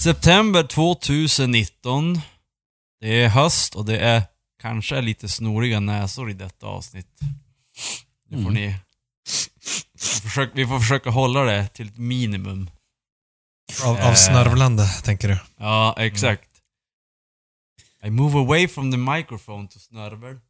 September 0.00 0.62
2019. 0.62 2.20
Det 3.00 3.22
är 3.22 3.28
höst 3.28 3.74
och 3.74 3.84
det 3.84 3.98
är 3.98 4.22
kanske 4.62 5.00
lite 5.00 5.28
snoriga 5.28 5.80
näsor 5.80 6.30
i 6.30 6.32
detta 6.34 6.66
avsnitt. 6.66 7.20
Nu 8.28 8.42
får 8.42 8.50
ni... 8.50 8.66
Vi 9.92 9.98
får, 10.00 10.28
försöka, 10.28 10.52
vi 10.54 10.66
får 10.66 10.78
försöka 10.80 11.10
hålla 11.10 11.42
det 11.42 11.68
till 11.68 11.88
ett 11.88 11.98
minimum. 11.98 12.70
Av, 13.84 13.96
Eh. 13.98 14.08
av 14.10 14.14
snörvlande, 14.14 14.86
tänker 15.04 15.28
du? 15.28 15.38
Ja, 15.56 15.94
exakt. 15.98 16.48
I 18.04 18.10
move 18.10 18.38
away 18.38 18.68
from 18.68 18.92
the 18.92 18.98
microphone 18.98 19.68
to 19.68 19.78
snörvel. 19.78 20.40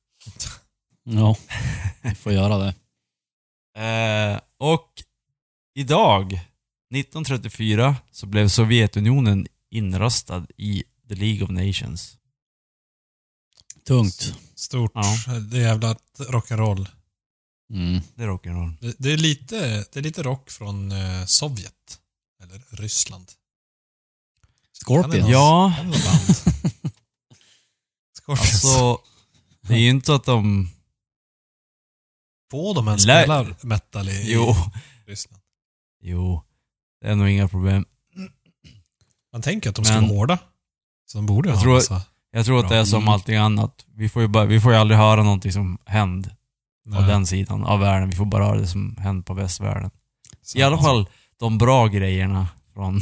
Ja, 1.04 1.36
vi 2.02 2.14
får 2.14 2.32
göra 2.32 2.58
det. 2.58 2.74
Eh, 3.76 4.40
och 4.58 5.02
idag, 5.74 6.32
1934, 6.94 7.96
så 8.10 8.26
blev 8.26 8.48
Sovjetunionen 8.48 9.46
inröstad 9.70 10.46
i 10.56 10.84
the 11.08 11.14
League 11.14 11.44
of 11.44 11.50
Nations. 11.50 12.16
Tungt. 13.86 14.34
Stort. 14.54 14.90
Ja. 14.94 15.16
Det 15.50 15.56
är 15.56 15.62
jävla 15.62 15.94
rock'n'roll. 16.18 16.88
Mm. 17.72 18.00
Det 18.14 18.22
är 18.22 18.28
rock'n'roll. 18.28 18.74
Det, 18.80 18.94
det, 18.98 19.12
är 19.12 19.16
lite, 19.16 19.84
det 19.92 19.96
är 19.96 20.02
lite 20.02 20.22
rock 20.22 20.50
från 20.50 20.92
eh, 20.92 21.24
Sovjet. 21.26 22.00
Eller 22.42 22.62
Ryssland. 22.70 23.32
Scorpions. 24.72 25.28
Ja? 25.28 25.74
Scorpions. 28.18 28.64
alltså... 28.64 28.98
Det 29.60 29.74
är 29.74 29.78
ju 29.78 29.90
inte 29.90 30.14
att 30.14 30.24
de... 30.24 30.70
Får 32.50 32.74
de 32.74 32.88
ens 32.88 33.06
Lä- 33.06 33.22
spela 33.22 33.46
metal 33.62 34.08
i, 34.08 34.32
Jo, 34.34 34.54
Ryssland? 35.06 35.42
jo. 36.02 36.42
Det 37.00 37.08
är 37.08 37.14
nog 37.14 37.28
inga 37.28 37.48
problem. 37.48 37.84
Man 39.32 39.42
tänker 39.42 39.70
att 39.70 39.76
de 39.76 39.82
Men- 39.82 39.86
ska 39.92 40.00
vara 40.00 40.06
hårda. 40.18 40.38
Så 41.06 41.18
de 41.18 41.26
borde 41.26 41.48
Jag 41.48 41.56
ha 41.56 41.62
tror- 41.62 41.74
massa... 41.74 42.02
Jag 42.30 42.46
tror 42.46 42.60
att 42.60 42.68
det 42.68 42.76
är 42.76 42.84
som 42.84 43.08
allting 43.08 43.36
annat. 43.36 43.84
Vi 43.94 44.08
får 44.08 44.22
ju, 44.22 44.28
bara, 44.28 44.44
vi 44.44 44.60
får 44.60 44.72
ju 44.72 44.78
aldrig 44.78 44.98
höra 44.98 45.22
någonting 45.22 45.52
som 45.52 45.78
händer 45.84 46.30
på 46.84 46.90
Nej. 47.00 47.06
den 47.08 47.26
sidan 47.26 47.64
av 47.64 47.80
världen. 47.80 48.10
Vi 48.10 48.16
får 48.16 48.24
bara 48.24 48.44
höra 48.44 48.58
det 48.60 48.66
som 48.66 48.96
händer 48.96 49.22
på 49.22 49.34
västvärlden. 49.34 49.90
Så- 50.42 50.58
I 50.58 50.62
alla 50.62 50.78
fall 50.78 51.06
de 51.36 51.58
bra 51.58 51.86
grejerna 51.86 52.48
från, 52.74 53.00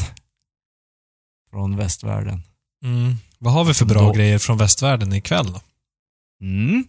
från 1.50 1.76
västvärlden. 1.76 2.42
Mm. 2.84 3.14
Vad 3.38 3.52
har 3.52 3.64
vi 3.64 3.74
för 3.74 3.84
bra 3.84 4.02
Då- 4.02 4.12
grejer 4.12 4.38
från 4.38 4.58
västvärlden 4.58 5.12
ikväll 5.12 5.52
då? 5.52 5.60
Mm. 6.40 6.84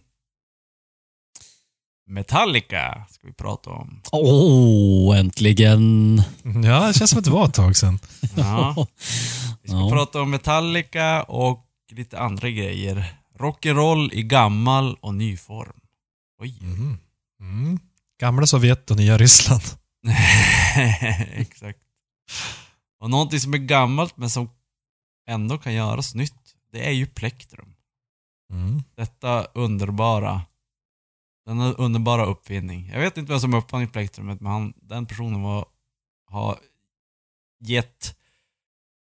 Metallica 2.06 3.06
ska 3.10 3.26
vi 3.26 3.32
prata 3.32 3.70
om. 3.70 4.00
Åh, 4.12 5.18
äntligen. 5.18 6.22
Ja, 6.64 6.86
det 6.86 6.94
känns 6.94 7.10
som 7.10 7.18
att 7.18 7.24
det 7.24 7.30
var 7.30 7.44
ett 7.44 7.54
tag 7.54 7.76
sedan. 7.76 7.98
Ja. 8.36 8.86
Vi 9.62 9.68
ska 9.68 9.78
Ja. 9.78 9.90
prata 9.90 10.20
om 10.22 10.30
Metallica 10.30 11.22
och 11.22 11.66
lite 11.92 12.18
andra 12.18 12.50
grejer. 12.50 13.14
Rock'n'roll 13.38 14.10
i 14.12 14.22
gammal 14.22 14.96
och 15.00 15.14
ny 15.14 15.36
form. 15.36 15.80
Oj. 16.42 16.58
Mm. 16.62 16.98
Mm. 17.40 17.78
Gamla 18.20 18.46
Sovjet 18.46 18.90
och 18.90 18.96
nya 18.96 19.18
Ryssland. 19.18 19.62
Exakt. 21.34 21.78
Och 23.00 23.10
någonting 23.10 23.40
som 23.40 23.54
är 23.54 23.58
gammalt 23.58 24.16
men 24.16 24.30
som 24.30 24.50
ändå 25.28 25.58
kan 25.58 25.74
göras 25.74 26.14
nytt, 26.14 26.34
det 26.72 26.86
är 26.86 26.90
ju 26.92 27.06
plektrum. 27.06 27.72
Mm. 28.52 28.82
Detta 28.96 29.44
underbara, 29.44 30.42
denna 31.46 31.72
underbara 31.72 32.24
uppfinning. 32.24 32.90
Jag 32.92 33.00
vet 33.00 33.16
inte 33.16 33.32
vem 33.32 33.40
som 33.40 33.54
uppfann 33.54 33.88
plektrumet, 33.88 34.40
men 34.40 34.52
han, 34.52 34.72
den 34.76 35.06
personen 35.06 35.42
var, 35.42 35.66
har 36.30 36.58
gett 37.60 38.16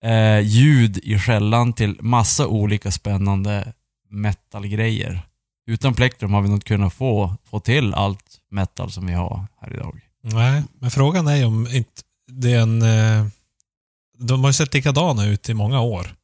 eh, 0.04 0.40
ljud 0.40 0.98
i 0.98 1.18
skällan 1.18 1.72
till 1.72 1.98
massa 2.00 2.46
olika 2.46 2.90
spännande 2.90 3.72
metalgrejer. 4.08 5.22
Utan 5.66 5.94
plektrum 5.94 6.32
har 6.32 6.42
vi 6.42 6.48
nog 6.48 6.64
kunnat 6.64 6.94
få, 6.94 7.36
få 7.44 7.60
till 7.60 7.94
allt 7.94 8.40
metal 8.50 8.90
som 8.90 9.06
vi 9.06 9.12
har 9.12 9.46
här 9.60 9.74
idag. 9.74 10.00
Nej, 10.22 10.62
men 10.78 10.90
frågan 10.90 11.26
är 11.26 11.36
ju 11.36 11.44
om 11.44 11.66
inte 11.66 12.02
det 12.26 12.52
är 12.52 12.60
en... 12.60 12.82
Eh, 12.82 13.26
de 14.18 14.40
har 14.40 14.48
ju 14.48 14.54
sett 14.54 14.74
likadana 14.74 15.26
ut 15.26 15.48
i 15.48 15.54
många 15.54 15.80
år. 15.80 16.14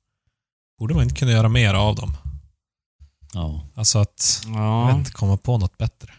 Borde 0.79 0.95
man 0.95 1.03
inte 1.03 1.15
kunna 1.15 1.33
göra 1.33 1.49
mer 1.49 1.75
av 1.75 1.95
dem? 1.95 2.13
Ja. 3.33 3.61
Alltså 3.75 3.99
att, 3.99 4.43
jag 4.47 4.55
Ja. 4.57 4.87
vet 4.87 4.97
inte, 4.97 5.11
komma 5.13 5.37
på 5.37 5.59
något 5.59 5.79
bättre. 5.79 6.13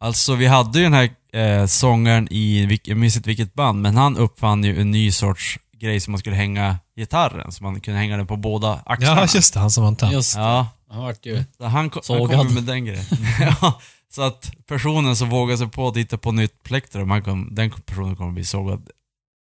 Alltså 0.00 0.34
vi 0.34 0.46
hade 0.46 0.78
ju 0.78 0.84
den 0.84 0.92
här 0.94 1.10
eh, 1.40 1.66
sångaren 1.66 2.28
i, 2.30 2.80
jag 2.84 2.96
minns 2.96 3.16
inte 3.16 3.28
vilket 3.28 3.54
band, 3.54 3.82
men 3.82 3.96
han 3.96 4.16
uppfann 4.16 4.64
ju 4.64 4.80
en 4.80 4.90
ny 4.90 5.12
sorts 5.12 5.58
grej 5.72 6.00
som 6.00 6.10
man 6.12 6.18
skulle 6.18 6.36
hänga 6.36 6.78
gitarren, 6.96 7.52
så 7.52 7.64
man 7.64 7.80
kunde 7.80 8.00
hänga 8.00 8.16
den 8.16 8.26
på 8.26 8.36
båda 8.36 8.82
axlarna. 8.86 9.20
Ja, 9.20 9.26
just 9.34 9.54
det. 9.54 9.60
Han 9.60 9.70
som 9.70 9.96
tant. 9.96 10.12
Just 10.12 10.36
Ja, 10.36 10.66
Han 10.88 11.02
vart 11.02 11.26
ju... 11.26 11.44
så 11.58 11.64
han, 11.66 11.90
ko- 11.90 12.00
han 12.08 12.16
Sågad. 12.18 12.38
kom 12.38 12.54
med 12.54 12.62
den 12.62 12.84
grejen. 12.84 13.04
ja, 13.40 13.80
så 14.14 14.22
att 14.22 14.52
personen 14.66 15.16
som 15.16 15.28
vågar 15.30 15.56
sig 15.56 15.68
på 15.68 15.88
att 15.88 15.94
titta 15.94 16.18
på 16.18 16.32
nytt 16.32 16.62
plektrum, 16.62 17.10
han 17.10 17.22
kom, 17.22 17.48
den 17.54 17.70
personen 17.70 18.16
kommer 18.16 18.32
bli 18.32 18.44
sågad 18.44 18.88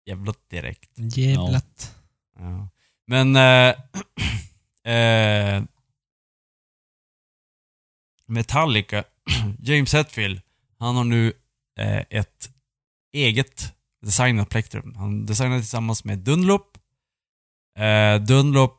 jävligt 0.07 0.51
direkt. 0.51 0.91
Jävlat. 1.17 1.95
Ja. 2.39 2.69
Men... 3.07 3.37
Eh, 3.37 3.75
eh, 4.93 5.63
Metallica, 8.33 9.05
James 9.59 9.93
Hetfield, 9.93 10.41
han 10.79 10.97
har 10.97 11.05
nu 11.05 11.33
eh, 11.81 12.03
ett 12.11 12.51
eget 13.13 13.75
designat 14.05 14.49
plektrum. 14.49 14.95
Han 14.97 15.27
designade 15.27 15.61
tillsammans 15.61 16.05
med 16.05 16.19
Dunlop. 16.19 16.79
Eh, 17.79 18.23
Dunlop 18.23 18.79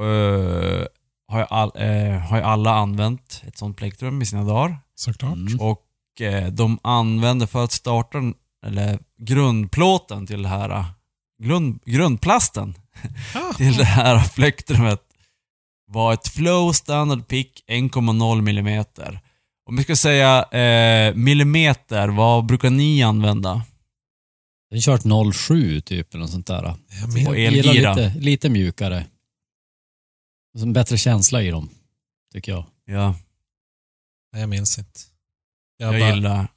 eh, 0.00 0.86
har, 1.28 1.38
ju 1.38 1.44
all, 1.50 1.72
eh, 1.74 2.18
har 2.18 2.36
ju 2.36 2.42
alla 2.42 2.74
använt 2.74 3.42
ett 3.46 3.58
sånt 3.58 3.76
plektrum 3.76 4.22
i 4.22 4.26
sina 4.26 4.44
dagar. 4.44 4.78
Såklart. 4.94 5.34
Mm. 5.36 5.60
Och 5.60 6.20
eh, 6.20 6.48
de 6.52 6.78
använde 6.82 7.46
för 7.46 7.64
att 7.64 7.72
starta, 7.72 8.18
eller 8.66 8.98
grundplåten 9.18 10.26
till 10.26 10.42
det 10.42 10.48
här, 10.48 10.70
eh, 10.70 10.86
grund, 11.42 11.80
grundplasten 11.84 12.74
Ja. 13.34 13.52
till 13.56 13.76
det 13.76 13.84
här 13.84 14.28
plektrumet 14.34 15.02
var 15.88 16.12
ett 16.12 16.28
Flow 16.28 16.72
Standard 16.72 17.28
Pick 17.28 17.64
1,0 17.66 18.40
millimeter. 18.40 19.20
Om 19.66 19.76
vi 19.76 19.82
ska 19.82 19.96
säga 19.96 20.42
eh, 20.42 21.14
millimeter, 21.14 22.08
vad 22.08 22.46
brukar 22.46 22.70
ni 22.70 23.02
använda? 23.02 23.62
Jag 24.68 24.76
har 24.76 24.82
kört 24.82 25.34
07 25.34 25.80
typ 25.80 26.14
eller 26.14 26.20
något 26.20 26.30
sånt 26.30 26.46
där. 26.46 26.62
Jag 26.62 26.76
Jag 27.00 27.18
gillar 27.18 27.34
elgira. 27.34 27.94
lite, 27.94 28.18
lite 28.18 28.50
mjukare. 28.50 29.06
Och 30.54 30.60
så 30.60 30.66
en 30.66 30.72
bättre 30.72 30.98
känsla 30.98 31.42
i 31.42 31.50
dem, 31.50 31.68
tycker 32.32 32.52
jag. 32.52 32.64
Ja, 32.84 33.14
nej, 34.32 34.40
jag 34.42 34.48
minns 34.48 34.78
inte. 34.78 35.00
Jag, 35.76 35.94
jag 35.94 36.00
bara 36.00 36.14
gillar... 36.14 36.48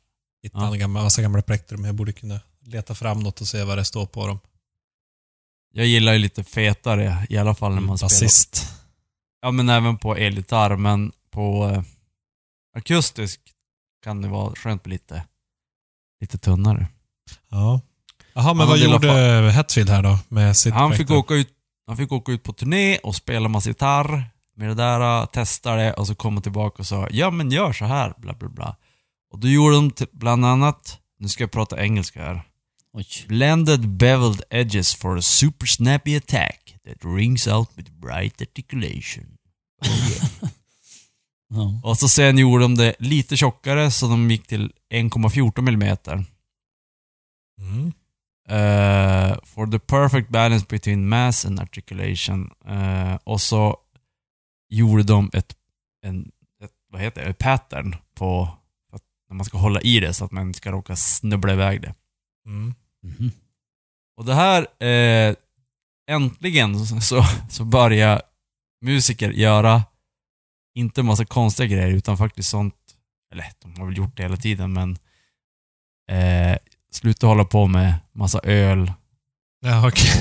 hittade 0.44 0.66
ja. 0.66 0.74
en 0.74 0.80
gamla, 0.80 1.04
massa 1.04 1.22
gamla 1.22 1.42
plektrum. 1.42 1.86
Jag 1.86 1.96
borde 1.96 2.14
kunna 2.14 2.40
leta 2.66 2.96
fram 2.96 3.20
något 3.20 3.42
och 3.42 3.48
se 3.48 3.64
vad 3.64 3.78
det 3.78 3.86
står 3.86 4.06
på 4.06 4.28
dem. 4.28 4.40
Jag 5.74 5.86
gillar 5.86 6.14
ju 6.14 6.20
lite 6.20 6.44
fetare, 6.44 7.28
i 7.30 7.38
alla 7.38 7.56
fall 7.56 7.74
när 7.74 7.82
man 7.82 7.98
spelar. 7.98 8.81
Ja, 9.42 9.52
men 9.52 9.70
även 9.70 9.98
på 9.98 10.16
elgitarr, 10.16 10.76
men 10.76 11.12
på 11.32 11.70
eh, 11.74 11.82
akustisk 12.78 13.42
kan 14.04 14.22
det 14.22 14.28
vara 14.28 14.56
skönt 14.56 14.86
med 14.86 14.90
lite, 14.92 15.24
lite 16.22 16.38
tunnare. 16.38 16.88
Ja. 17.50 17.82
Jaha, 18.34 18.44
men 18.44 18.46
Han 18.46 18.58
vad 18.58 18.68
hade 18.68 18.80
i 18.80 18.86
alla 18.86 18.94
gjorde 19.42 19.52
Hetfield 19.52 19.90
här 19.90 20.04
då 20.04 20.18
med 20.28 20.58
sitt 20.58 20.74
Han 20.74 20.90
fick, 20.92 20.98
plektrum? 20.98 21.18
åka 21.20 21.34
ut, 21.34 21.50
han 21.88 21.98
fick 21.98 22.12
åka 22.12 22.32
ut 22.32 22.44
på 22.44 22.54
turné 22.54 22.98
och 22.98 23.16
spela 23.16 23.50
massa 23.50 23.70
gitarr 23.70 24.24
med 24.56 24.70
det 24.70 24.74
där, 24.76 25.26
testa 25.26 25.76
det 25.76 25.94
och 25.94 26.08
så 26.08 26.16
komma 26.16 26.42
tillbaka 26.42 26.76
och 26.82 26.88
sa 26.88 27.08
ja 27.12 27.32
men 27.32 27.52
gör 27.52 27.74
så 27.74 27.86
här, 27.86 28.14
bla 28.18 28.34
bla 28.34 28.50
bla. 28.50 28.76
Och 29.32 29.40
då 29.40 29.48
gjorde 29.48 29.76
de 29.76 29.92
till- 29.92 30.08
bland 30.12 30.46
annat, 30.46 31.00
nu 31.20 31.30
ska 31.30 31.44
jag 31.44 31.52
prata 31.52 31.84
engelska 31.84 32.24
här. 32.24 32.42
Oj. 32.94 33.26
Blended 33.28 33.88
beveled 33.88 34.42
edges 34.50 34.96
for 34.96 35.18
a 35.18 35.22
super 35.22 35.68
snappy 35.68 36.16
attack 36.16 36.76
that 36.86 36.98
rings 37.04 37.48
out 37.48 37.70
with 37.78 37.92
bright 37.92 38.42
articulation. 38.42 39.38
Ja. 41.54 41.82
Och 41.84 41.98
så 41.98 42.10
sen 42.10 42.38
gjorde 42.38 42.64
de 42.64 42.76
det 42.76 42.96
lite 43.00 43.38
tjockare 43.38 43.92
så 43.92 44.08
de 44.08 44.32
gick 44.32 44.48
till 44.48 44.72
1,14 44.94 45.62
millimeter. 45.62 46.26
Mm. 47.60 47.94
Eh, 48.50 49.70
the 49.72 49.80
perfect 49.80 50.30
balance 50.30 50.66
between 50.70 51.10
mass 51.10 51.46
and 51.46 51.60
articulation. 51.60 52.52
Eh, 52.68 53.16
och 53.24 53.42
så 53.42 53.78
gjorde 54.70 55.04
de 55.04 55.30
ett, 55.34 55.56
en, 56.06 56.32
ett, 56.64 56.72
vad 56.92 57.02
heter 57.02 57.26
det, 57.26 57.34
pattern 57.34 57.96
på 58.16 58.58
att 58.94 59.04
när 59.30 59.36
man 59.36 59.46
ska 59.46 59.58
hålla 59.58 59.82
i 59.82 60.00
det 60.00 60.14
så 60.14 60.26
att 60.26 60.32
man 60.32 60.48
inte 60.48 60.58
ska 60.58 60.72
råka 60.72 60.96
snubbla 60.96 61.54
iväg 61.54 61.82
det. 61.82 61.94
Mm. 62.46 62.74
Mhm. 63.04 63.32
Och 64.18 64.26
det 64.26 64.34
här, 64.34 64.68
eh, 64.84 65.36
äntligen 66.12 66.86
så, 67.02 67.26
så 67.50 67.64
börjar 67.64 68.22
musiker 68.86 69.30
göra, 69.32 69.84
inte 70.76 71.04
massa 71.04 71.26
konstiga 71.26 71.68
grejer, 71.76 71.92
utan 71.92 72.18
faktiskt 72.18 72.50
sånt, 72.50 72.76
eller 73.34 73.46
de 73.62 73.80
har 73.80 73.86
väl 73.88 73.98
gjort 73.98 74.18
det 74.18 74.24
hela 74.24 74.38
tiden, 74.38 74.74
men 74.74 74.98
eh, 76.12 76.58
sluta 76.92 77.28
hålla 77.28 77.46
på 77.46 77.68
med 77.68 77.94
massa 78.14 78.40
öl 78.40 78.92
Ja, 79.66 79.88
okej. 79.88 80.12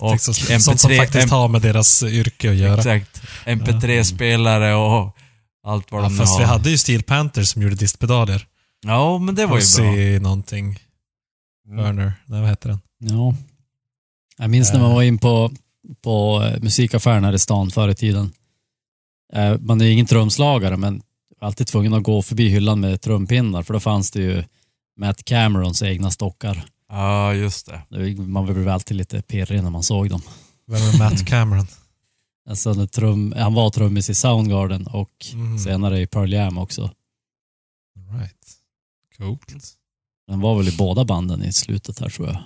och, 0.00 0.12
och 0.12 0.20
Sånt 0.20 0.36
som- 0.36 0.60
Sånt 0.60 0.80
som 0.80 0.90
faktiskt 0.96 1.30
har 1.30 1.48
med 1.48 1.62
deras 1.62 2.02
yrke 2.02 2.50
att 2.50 2.56
göra. 2.56 2.78
Exakt. 2.78 3.22
MP3-spelare 3.46 4.74
och 4.74 5.16
allt 5.66 5.92
vad 5.92 6.04
Ja, 6.04 6.08
de 6.08 6.16
fast 6.16 6.32
har. 6.32 6.38
vi 6.38 6.44
hade 6.44 6.70
ju 6.70 6.78
Steel 6.78 7.02
Panthers 7.02 7.48
som 7.48 7.62
gjorde 7.62 7.74
distpedaler. 7.74 8.46
Ja, 8.86 9.18
men 9.18 9.34
det 9.34 9.46
var 9.46 9.58
ju 9.58 9.76
bra. 9.76 9.92
Pussy 9.92 10.18
någonting. 11.66 11.98
Mm. 12.00 12.12
Vad 12.26 12.48
heter 12.48 12.68
den? 12.68 12.80
Ja. 12.98 13.34
Jag 14.38 14.50
minns 14.50 14.72
när 14.72 14.80
man 14.80 14.94
var 14.94 15.02
in 15.02 15.18
på, 15.18 15.50
på 16.02 16.42
eh, 16.42 16.62
musikaffären 16.62 17.24
här 17.24 17.32
i 17.32 17.38
stan 17.38 17.70
förr 17.70 17.88
i 17.88 17.94
tiden. 17.94 18.32
Eh, 19.32 19.58
Man 19.60 19.80
är 19.80 19.84
ju 19.84 19.90
ingen 19.92 20.06
trumslagare, 20.06 20.76
men 20.76 21.02
alltid 21.40 21.66
tvungen 21.66 21.94
att 21.94 22.02
gå 22.02 22.22
förbi 22.22 22.48
hyllan 22.48 22.80
med 22.80 23.00
trumpinnar, 23.00 23.62
för 23.62 23.74
då 23.74 23.80
fanns 23.80 24.10
det 24.10 24.20
ju 24.22 24.44
Matt 24.96 25.24
Camerons 25.24 25.82
egna 25.82 26.10
stockar. 26.10 26.64
Ja, 26.88 27.34
just 27.34 27.66
det. 27.90 28.16
Man 28.22 28.46
blev 28.46 28.68
alltid 28.68 28.96
lite 28.96 29.22
pirrig 29.22 29.62
när 29.62 29.70
man 29.70 29.82
såg 29.82 30.10
dem. 30.10 30.22
Vem 30.66 30.82
är 30.82 30.98
Matt 30.98 31.26
Cameron? 31.26 31.66
Alltså, 32.48 32.86
trum, 32.86 33.34
han 33.36 33.54
var 33.54 33.70
trummis 33.70 34.10
i 34.10 34.14
Soundgarden 34.14 34.86
och 34.86 35.10
Mm. 35.32 35.58
senare 35.58 36.00
i 36.00 36.06
Pearl 36.06 36.32
Jam 36.32 36.58
också. 36.58 36.90
Right. 38.18 38.46
Coolt. 39.18 39.54
Han 40.30 40.40
var 40.40 40.56
väl 40.58 40.68
i 40.68 40.76
båda 40.76 41.04
banden 41.04 41.44
i 41.44 41.52
slutet 41.52 41.98
här 41.98 42.08
tror 42.08 42.28
jag. 42.28 42.38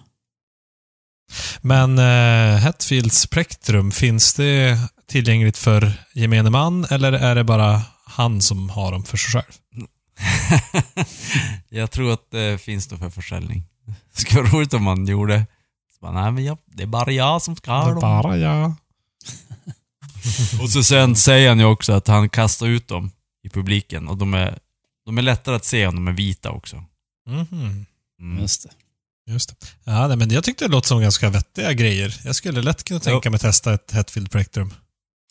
Men 1.61 1.99
uh, 1.99 2.57
Hetfields 2.57 3.27
plektrum, 3.27 3.91
finns 3.91 4.35
det 4.35 4.79
tillgängligt 5.07 5.57
för 5.59 5.93
gemene 6.15 6.51
man 6.51 6.85
eller 6.91 7.13
är 7.13 7.35
det 7.35 7.45
bara 7.45 7.83
han 8.05 8.41
som 8.43 8.71
har 8.71 8.93
dem 8.93 9.05
för 9.05 9.17
sig 9.17 9.31
själv? 9.33 9.87
jag 11.69 11.91
tror 11.91 12.13
att 12.13 12.31
det 12.31 12.61
finns 12.61 12.91
nog 12.91 13.01
för 13.01 13.11
försäljning. 13.11 13.65
Det 14.15 14.21
skulle 14.21 14.43
vara 14.43 14.53
roligt 14.53 14.75
om 14.75 14.83
man 14.83 15.07
gjorde. 15.07 15.47
Så 15.95 15.99
bara, 16.01 16.23
nej 16.23 16.33
men 16.33 16.45
jag, 16.45 16.59
det 16.67 16.83
är 16.83 16.87
bara 16.87 17.13
jag 17.13 17.43
som 17.43 17.57
ska 17.57 17.73
Det 17.73 17.79
ha 17.79 17.87
är 17.89 17.91
dem. 17.91 18.01
bara 18.01 18.37
jag. 18.37 18.75
Och 20.63 20.71
så 20.71 20.83
sen 20.83 21.17
säger 21.17 21.49
han 21.49 21.59
ju 21.59 21.65
också 21.65 21.93
att 21.93 22.07
han 22.09 22.29
kastar 22.29 22.67
ut 22.67 22.89
dem 22.89 23.11
i 23.43 23.49
publiken 23.49 24.09
och 24.09 24.17
de 24.17 24.35
är, 24.35 24.59
de 25.07 25.19
är 25.19 25.23
lättare 25.23 25.57
att 25.57 25.65
se 25.65 25.87
om 25.87 25.95
de 25.95 26.09
är 26.09 26.13
vita 26.13 26.51
också. 26.51 26.85
Mhm. 27.29 27.87
Mm. 28.21 28.43
Just 28.43 28.63
det. 28.63 28.71
Just 29.33 29.49
det. 29.61 29.67
Ja, 29.85 30.09
nej, 30.09 30.17
men 30.17 30.31
jag 30.31 30.45
tyckte 30.45 30.65
det 30.65 30.71
låter 30.71 30.89
som 30.89 31.01
ganska 31.01 31.31
vettiga 31.31 31.73
grejer. 31.73 32.21
Jag 32.25 32.35
skulle 32.37 32.63
lätt 32.63 32.85
kunna 32.85 33.01
tänka 33.01 33.31
mig 33.31 33.37
att 33.37 33.41
testa 33.43 33.75
ett 33.75 33.93
Hetfield 33.93 34.31
plektrum. 34.31 34.75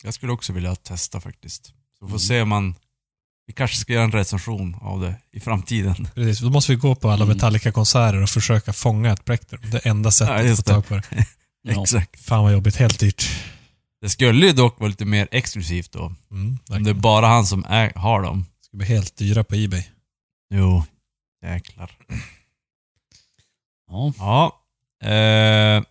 Jag 0.04 0.14
skulle 0.14 0.32
också 0.32 0.52
vilja 0.52 0.74
testa 0.76 1.20
faktiskt. 1.20 1.66
Så 1.66 1.72
vi 2.00 2.00
får 2.00 2.06
Mm. 2.08 2.18
se 2.18 2.40
om 2.42 2.48
man... 2.48 2.74
Vi 3.46 3.52
kanske 3.52 3.76
ska 3.76 3.92
göra 3.92 4.04
en 4.04 4.12
recension 4.12 4.74
av 4.80 5.00
det 5.00 5.14
i 5.32 5.40
framtiden. 5.40 6.08
Precis, 6.14 6.40
då 6.40 6.50
måste 6.50 6.72
vi 6.72 6.76
gå 6.76 6.94
på 6.94 7.10
alla 7.10 7.24
Mm. 7.24 7.36
Metallica-konserter 7.36 8.22
och 8.22 8.28
försöka 8.28 8.72
fånga 8.72 9.12
ett 9.12 9.24
plektrum. 9.24 9.60
Det 9.70 9.78
enda 9.86 10.10
sättet 10.10 10.44
Ja, 10.46 10.50
att 10.52 10.56
få 10.56 10.62
tag 10.62 10.86
på 10.86 10.94
det. 10.94 11.02
Ja. 11.62 11.82
Exakt. 11.82 12.20
Fan 12.20 12.42
vad 12.44 12.52
jobbigt. 12.52 12.76
Helt 12.76 13.00
dyrt. 13.00 13.28
Det 14.00 14.08
skulle 14.08 14.46
ju 14.46 14.52
dock 14.52 14.80
vara 14.80 14.88
lite 14.88 15.04
mer 15.04 15.28
exklusivt 15.30 15.92
då. 15.92 16.12
Mm, 16.30 16.58
Om 16.70 16.84
det 16.84 16.90
är 16.90 16.94
bara 16.94 17.26
han 17.26 17.46
som 17.46 17.64
är, 17.68 17.92
har 17.94 18.22
dem. 18.22 18.46
Det 18.60 18.64
ska 18.66 18.76
bli 18.76 18.86
helt 18.86 19.16
dyra 19.16 19.44
på 19.44 19.54
Ebay. 19.54 19.84
Jo, 20.54 20.84
jäklar. 21.42 21.96
Ja. 23.88 24.12
Ja. 24.18 24.64
Eh, 25.08 25.82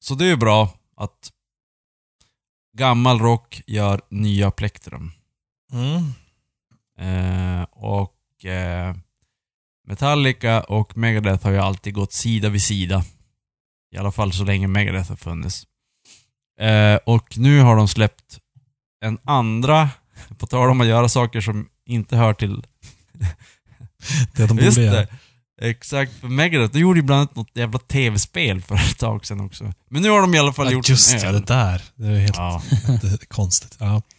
så 0.00 0.14
det 0.14 0.24
är 0.24 0.28
ju 0.28 0.36
bra 0.36 0.74
att 0.96 1.32
gammal 2.76 3.18
rock 3.18 3.62
gör 3.66 4.00
nya 4.10 4.50
plektrum. 4.50 5.12
Mm. 5.72 6.12
Eh, 6.98 7.62
och 7.70 8.44
eh, 8.44 8.96
Metallica 9.86 10.60
och 10.60 10.96
Megadeth 10.96 11.44
har 11.44 11.52
ju 11.52 11.58
alltid 11.58 11.94
gått 11.94 12.12
sida 12.12 12.48
vid 12.48 12.62
sida. 12.62 13.04
I 13.94 13.98
alla 13.98 14.12
fall 14.12 14.32
så 14.32 14.44
länge 14.44 14.68
Megadeth 14.68 15.08
har 15.08 15.16
funnits. 15.16 15.66
Eh, 16.60 16.96
och 17.06 17.38
nu 17.38 17.60
har 17.60 17.76
de 17.76 17.88
släppt 17.88 18.38
en 19.00 19.18
andra, 19.24 19.90
på 20.38 20.46
tal 20.46 20.70
om 20.70 20.80
att 20.80 20.86
göra 20.86 21.08
saker 21.08 21.40
som 21.40 21.68
inte 21.86 22.16
hör 22.16 22.34
till... 22.34 22.66
Det 24.36 24.46
de 24.46 24.58
Just 24.58 24.76
borde 24.76 24.86
göra. 24.86 24.96
det! 25.00 25.08
Exakt, 25.62 26.12
för 26.20 26.28
Megadeth, 26.28 26.72
de 26.72 26.78
gjorde 26.78 26.98
ju 27.00 27.02
bland 27.06 27.18
annat 27.20 27.36
något 27.36 27.50
jävla 27.54 27.78
tv-spel 27.78 28.62
för 28.62 28.74
ett 28.74 28.98
tag 28.98 29.26
sedan 29.26 29.40
också. 29.40 29.72
Men 29.90 30.02
nu 30.02 30.10
har 30.10 30.20
de 30.20 30.34
i 30.34 30.38
alla 30.38 30.52
fall 30.52 30.66
Ja, 30.66 30.72
gjort 30.72 30.88
just 30.88 31.12
en 31.14 31.24
öl. 31.28 31.32
det 31.34 31.40
där. 31.46 31.82
Det 31.94 32.06
är 32.06 32.18
helt 32.18 32.36
Ja. 32.36 32.62
det 33.02 33.26
konstigt. 33.28 33.76
Ja. 33.80 34.02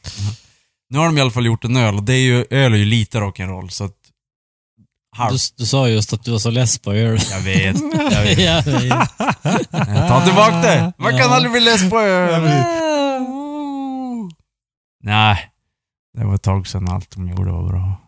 Nu 0.90 1.00
har 1.00 1.06
de 1.06 1.18
i 1.18 1.22
alla 1.22 1.32
fall 1.32 1.46
gjort 1.46 1.64
en 1.66 1.78
öl 1.78 1.96
och 1.96 2.04
det 2.04 2.14
är 2.14 2.20
ju, 2.22 2.46
öl 2.50 2.74
är 2.74 2.78
ju 2.78 2.86
lite 2.86 3.20
rock'n'roll 3.20 3.70
så 3.70 3.84
att... 3.84 3.92
Du, 5.32 5.38
du 5.58 5.66
sa 5.66 5.90
just 5.90 6.14
att 6.14 6.24
du 6.24 6.32
var 6.32 6.40
så 6.40 6.50
less 6.52 6.80
på 6.80 6.94
öl. 6.94 7.20
Jag 7.32 7.40
vet, 7.42 7.78
jag 8.12 8.24
vet. 8.24 8.40
Jag 8.40 8.64
vet. 8.64 8.90
Ta 10.08 10.26
tillbaka 10.26 10.56
det! 10.62 10.94
Man 10.98 11.12
kan 11.12 11.20
Ja. 11.20 11.36
aldrig 11.36 11.52
bli 11.52 11.62
less 11.62 11.90
på 11.90 12.00
öl. 12.00 12.42
Nej, 15.04 15.50
det 16.18 16.26
var 16.26 16.36
ett 16.36 16.42
tag 16.42 16.68
sedan 16.68 16.90
allt 16.90 17.12
de 17.16 17.30
gjorde 17.30 17.52
var 17.52 17.68
bra. 17.70 18.02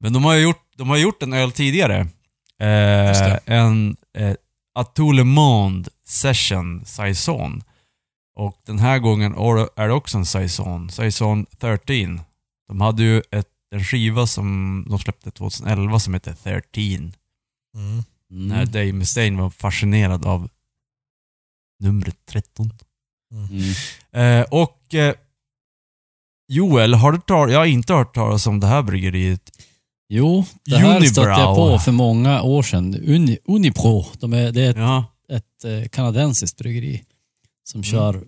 Men 0.00 0.12
de 0.12 0.24
har 0.24 0.34
ju 0.34 0.42
gjort, 0.42 0.62
de 0.76 0.88
har 0.88 0.96
gjort 0.96 1.22
en 1.22 1.32
öl 1.32 1.52
tidigare. 1.52 2.00
Eh, 2.60 3.38
en 3.44 3.96
eh, 4.14 4.34
Atout 4.74 5.14
Le 5.14 5.24
Monde 5.24 5.90
Session 6.04 6.84
Saison. 6.84 7.62
Och 8.36 8.60
den 8.66 8.78
här 8.78 8.98
gången 8.98 9.32
är 9.76 9.88
det 9.88 9.94
också 9.94 10.18
en 10.18 10.26
Saison. 10.26 10.90
Saison 10.90 11.46
13. 11.58 12.20
De 12.68 12.80
hade 12.80 13.02
ju 13.02 13.22
ett, 13.30 13.48
en 13.70 13.84
skiva 13.84 14.26
som 14.26 14.84
de 14.88 14.98
släppte 14.98 15.30
2011 15.30 15.98
som 15.98 16.14
heter 16.14 16.34
13. 16.42 17.12
Mm. 17.76 18.04
När 18.30 18.62
Mm. 18.62 18.72
Dave 18.72 18.92
Mustaine 18.92 19.36
var 19.36 19.50
fascinerad 19.50 20.26
av 20.26 20.48
numret 21.80 22.16
13. 22.26 22.70
Mm. 23.32 24.40
Eh, 24.40 24.46
och 24.50 24.94
eh, 24.94 25.14
Joel, 26.48 26.94
har 26.94 27.12
du 27.12 27.18
tar, 27.18 27.48
jag 27.48 27.58
har 27.58 27.66
inte 27.66 27.94
hört 27.94 28.14
talas 28.14 28.46
om 28.46 28.60
det 28.60 28.66
här 28.66 28.82
bryggeriet. 28.82 29.50
Jo, 30.08 30.44
det 30.64 30.76
här 30.76 30.90
Unibrow. 30.90 31.08
stötte 31.12 31.28
jag 31.40 31.56
på 31.56 31.78
för 31.78 31.92
många 31.92 32.42
år 32.42 32.62
sedan. 32.62 32.94
Uni, 32.94 33.38
Unipro, 33.44 34.04
de 34.18 34.32
är, 34.32 34.52
det 34.52 34.62
är 34.62 34.70
ett, 34.70 34.76
Ja. 34.76 35.04
ett 35.28 35.64
eh, 35.64 35.88
kanadensiskt 35.88 36.56
bryggeri 36.58 37.02
som 37.68 37.82
kör 37.82 38.24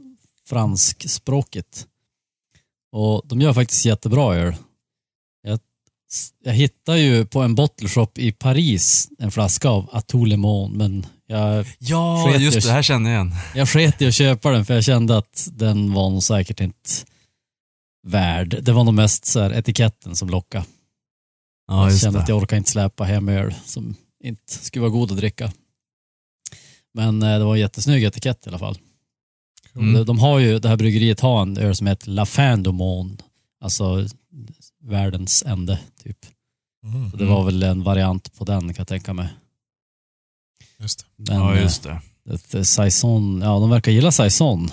franskspråkigt. 0.49 1.87
Och 2.93 3.23
de 3.25 3.41
gör 3.41 3.53
faktiskt 3.53 3.85
jättebra 3.85 4.35
öl. 4.37 4.57
Jag, 5.43 5.61
jag 6.45 6.53
hittade 6.53 7.01
ju 7.01 7.27
på 7.27 7.41
en 7.43 7.55
bottle 7.55 7.89
shop 7.89 8.09
i 8.15 8.33
Paris 8.33 9.09
en 9.19 9.31
flaska 9.31 9.69
av 9.69 9.89
Atout 9.93 10.29
Le 10.29 10.37
Monde, 10.37 10.79
men 10.79 11.07
jag, 11.27 11.67
Ja, 11.79 12.37
just 12.39 12.55
jag- 12.55 12.63
det. 12.65 12.71
Här 12.73 12.83
känner 12.83 13.11
jag 13.11 13.27
igen. 13.27 13.37
jag 13.55 13.69
sket 13.69 14.03
i 14.03 14.07
att 14.07 14.15
köpa 14.15 14.51
den 14.51 14.65
för 14.65 14.75
jag 14.75 14.85
kände 14.85 15.17
att 15.19 15.49
den 15.53 15.93
var 15.93 16.11
nog 16.11 16.23
säkert 16.23 16.61
inte 16.61 16.91
värd. 18.07 18.59
Det 18.63 18.73
var 18.73 18.85
nog 18.85 18.95
mest 18.95 19.25
så 19.27 19.41
här 19.41 19.53
etiketten 19.53 20.17
som 20.17 20.29
lockade. 20.31 20.65
Ja, 21.69 21.91
jag 21.91 22.01
kände 22.01 22.19
det. 22.19 22.23
att 22.23 22.29
jag 22.29 22.39
orkar 22.39 22.57
inte 22.57 22.71
släppa 22.71 23.05
hem 23.05 23.29
öl 23.29 23.55
som 23.65 23.95
inte 24.25 24.53
skulle 24.53 24.81
vara 24.81 24.91
god 24.93 25.11
att 25.13 25.17
dricka. 25.19 25.53
Men 26.95 27.23
eh, 27.23 27.39
det 27.39 27.45
var 27.45 27.55
en 27.55 27.61
jättesnygg 27.61 28.05
etikett 28.05 28.47
i 28.47 28.49
alla 28.49 28.59
fall. 28.59 28.79
Mm. 29.75 30.05
De, 30.05 30.19
har 30.19 30.39
ju, 30.39 30.59
det 30.59 30.69
här 30.69 30.77
bryggeriet 30.77 31.21
har 31.21 31.43
en 31.43 31.59
öl 31.59 31.77
som 31.77 31.87
heter 31.87 32.11
La 32.11 32.27
Fin 32.27 32.63
du 32.63 32.73
Monde. 32.73 33.25
Alltså 33.61 34.07
världens 34.83 35.43
ände, 35.47 35.79
typ. 36.03 36.19
Mm. 36.85 37.11
Så 37.11 37.17
det 37.17 37.25
var 37.25 37.45
väl 37.45 37.63
en 37.63 37.83
variant 37.83 38.35
på 38.39 38.45
den 38.45 38.61
kan 38.61 38.75
jag 38.79 38.89
tänka 38.89 39.13
mig. 39.13 39.29
Just 40.79 40.99
det. 40.99 41.05
Men 41.33 41.37
Ja, 41.41 41.57
just 41.61 41.83
det. 41.83 41.91
eh, 42.29 42.35
ett, 42.35 42.55
eh, 42.55 42.63
Saison, 42.63 43.41
ja 43.45 43.59
de 43.59 43.71
verkar 43.71 43.93
gilla 43.93 44.13
Saison. 44.13 44.69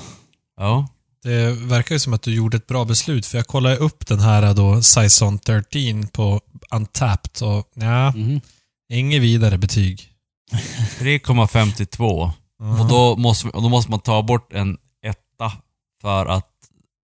Ja. 0.58 0.88
Det 1.26 1.52
verkar 1.52 1.96
ju 1.96 2.00
som 2.00 2.14
att 2.14 2.22
du 2.22 2.36
gjorde 2.36 2.58
ett 2.58 2.68
bra 2.68 2.86
beslut, 2.86 3.26
för 3.26 3.38
jag 3.38 3.48
kollade 3.48 3.78
upp 3.78 4.08
den 4.08 4.20
här 4.20 4.54
då, 4.54 4.82
Saison 4.82 5.40
13 5.40 6.08
på 6.14 6.42
Untapped 6.72 7.48
och 7.48 7.72
ja, 7.74 8.12
Mhm. 8.12 8.42
inget 8.90 9.22
vidare 9.22 9.58
betyg. 9.58 10.10
3,52. 11.00 12.32
Och 12.80 12.88
då 12.90 13.16
måste, 13.16 13.50
då 13.54 13.70
måste 13.70 13.92
man 13.92 14.00
ta 14.00 14.22
bort 14.24 14.54
en 14.54 14.78
etta 15.06 15.52
för 16.02 16.26
att 16.26 16.50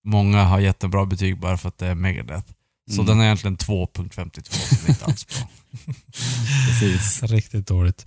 många 0.05 0.43
har 0.43 0.59
jättebra 0.59 1.05
betyg 1.05 1.39
bara 1.39 1.57
för 1.57 1.69
att 1.69 1.77
det 1.77 1.87
är 1.87 1.95
Megadeth. 1.95 2.47
Så 2.91 3.01
Mm. 3.01 3.05
den 3.05 3.19
är 3.19 3.23
egentligen 3.25 3.57
2.52, 3.57 4.51
som 4.75 4.85
är 4.85 4.89
inte 4.89 5.05
alls 5.05 5.27
bra. 5.27 5.37
Precis. 6.67 7.23
Riktigt 7.23 7.67
dåligt. 7.67 8.03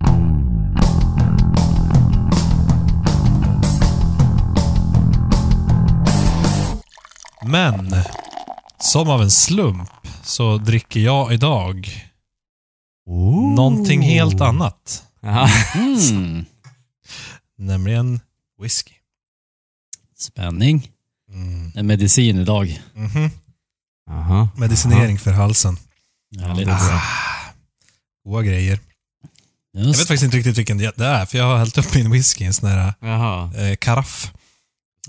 Men, 7.47 7.95
som 8.79 9.09
av 9.09 9.21
en 9.21 9.31
slump 9.31 9.89
så 10.23 10.57
dricker 10.57 10.99
jag 10.99 11.33
idag 11.33 11.89
någonting 13.55 14.01
helt 14.01 14.41
annat. 14.41 15.03
Mm. 15.75 16.45
Nämligen 17.57 18.19
whisky. 18.61 18.93
Spänning. 20.17 20.91
Mm. 21.31 21.71
En 21.75 21.87
medicin 21.87 22.37
idag. 22.37 22.81
Mhm. 22.93 23.29
Aha. 24.11 24.49
Medicinering 24.57 25.19
för 25.19 25.31
halsen. 25.31 25.77
Härligt. 26.39 26.67
Ah, 26.69 27.01
goda 28.25 28.41
grejer. 28.43 28.79
Jag 29.71 29.79
vet 29.79 29.87
Just. 29.87 29.99
faktiskt 29.99 30.23
inte 30.23 30.37
riktigt 30.37 30.57
vilken 30.57 30.77
det 30.77 31.05
är, 31.05 31.25
för 31.25 31.37
jag 31.37 31.45
har 31.45 31.57
hällt 31.57 31.77
upp 31.77 31.95
min 31.95 32.11
whisky 32.11 32.43
i 32.43 32.47
en 32.47 32.53
sån 32.53 32.69
här 32.69 32.93
eh, 33.57 33.75
karaff. 33.75 34.33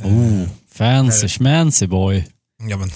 Oh, 0.03 0.49
fancy 0.77 1.29
schmancy 1.29 1.87
boy. 1.87 2.25
Ja 2.69 2.77
men, 2.77 2.91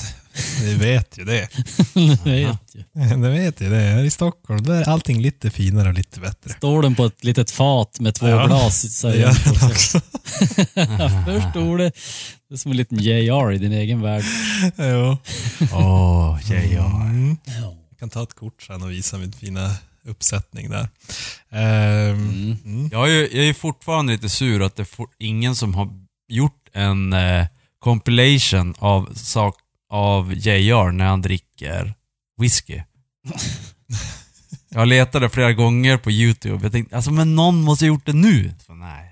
ni 0.65 0.75
vet 0.75 1.19
ju 1.19 1.25
det. 1.25 1.49
Du 1.95 2.17
vet 2.25 2.75
ju. 2.75 2.85
Ni 3.17 3.29
vet 3.31 3.61
ju 3.61 3.71
det. 3.71 3.77
Här 3.77 4.05
i 4.05 4.11
Stockholm, 4.11 4.63
där 4.63 4.75
är 4.75 4.89
allting 4.89 5.21
lite 5.23 5.51
finare 5.51 5.89
och 5.89 5.95
lite 5.95 6.21
bättre. 6.21 6.51
Står 6.53 6.83
den 6.83 6.95
på 6.95 7.05
ett 7.05 7.25
litet 7.25 7.51
fat 7.51 8.01
med 8.01 8.15
två 8.15 8.29
Ja, 8.29 8.47
glas. 8.47 8.97
Så 8.99 9.07
Det 9.09 9.17
jag, 9.17 9.33
gör 9.33 9.61
den 9.61 9.71
också. 9.71 10.01
jag 11.33 11.43
förstår 11.43 11.79
det. 11.79 11.93
Det 12.49 12.55
är 12.55 12.57
som 12.57 12.71
en 12.71 12.77
liten 12.77 12.99
JR 12.99 13.53
i 13.53 13.59
din 13.59 13.73
egen 13.73 14.03
värld. 14.03 14.25
jo. 14.77 15.17
Åh, 15.73 16.39
JR. 16.45 16.79
Mm. 16.79 17.37
Ja. 17.45 17.77
Jag 17.91 17.99
kan 17.99 18.11
ta 18.11 18.23
ett 18.23 18.35
kort 18.35 18.63
sen 18.63 18.83
och 18.83 18.91
visa 18.91 19.19
min 19.19 19.33
fina 19.33 19.75
uppsättning 20.07 20.71
där. 20.71 20.89
Ehm, 21.51 22.11
Mm. 22.11 22.57
mm. 22.65 22.89
Jag 22.93 23.09
är, 23.09 23.13
ju- 23.15 23.29
jag 23.33 23.47
är 23.49 23.55
fortfarande 23.55 24.13
lite 24.13 24.29
sur 24.29 24.63
att 24.63 24.77
det 24.77 24.83
är 24.83 25.07
ingen 25.19 25.55
som 25.55 25.75
har 25.75 25.89
gjort 26.29 26.69
en 26.73 27.13
eh, 27.13 27.47
compilation 27.81 28.75
av, 28.79 29.15
sak, 29.15 29.55
av 29.93 30.35
JR 30.35 30.91
när 30.93 31.05
han 31.07 31.23
dricker 31.23 31.95
whisky. 32.41 32.81
Jag 34.69 34.89
letade 34.89 35.29
flera 35.29 35.53
gånger 35.53 35.97
på 35.97 36.11
YouTube. 36.11 36.59
Jag 36.63 36.73
tänkte, 36.73 36.97
alltså 36.97 37.11
men 37.11 37.35
någon 37.35 37.63
måste 37.63 37.85
ha 37.85 37.89
gjort 37.89 38.07
det 38.07 38.13
nu. 38.13 38.55
Så, 38.67 38.75
nej. 38.75 39.07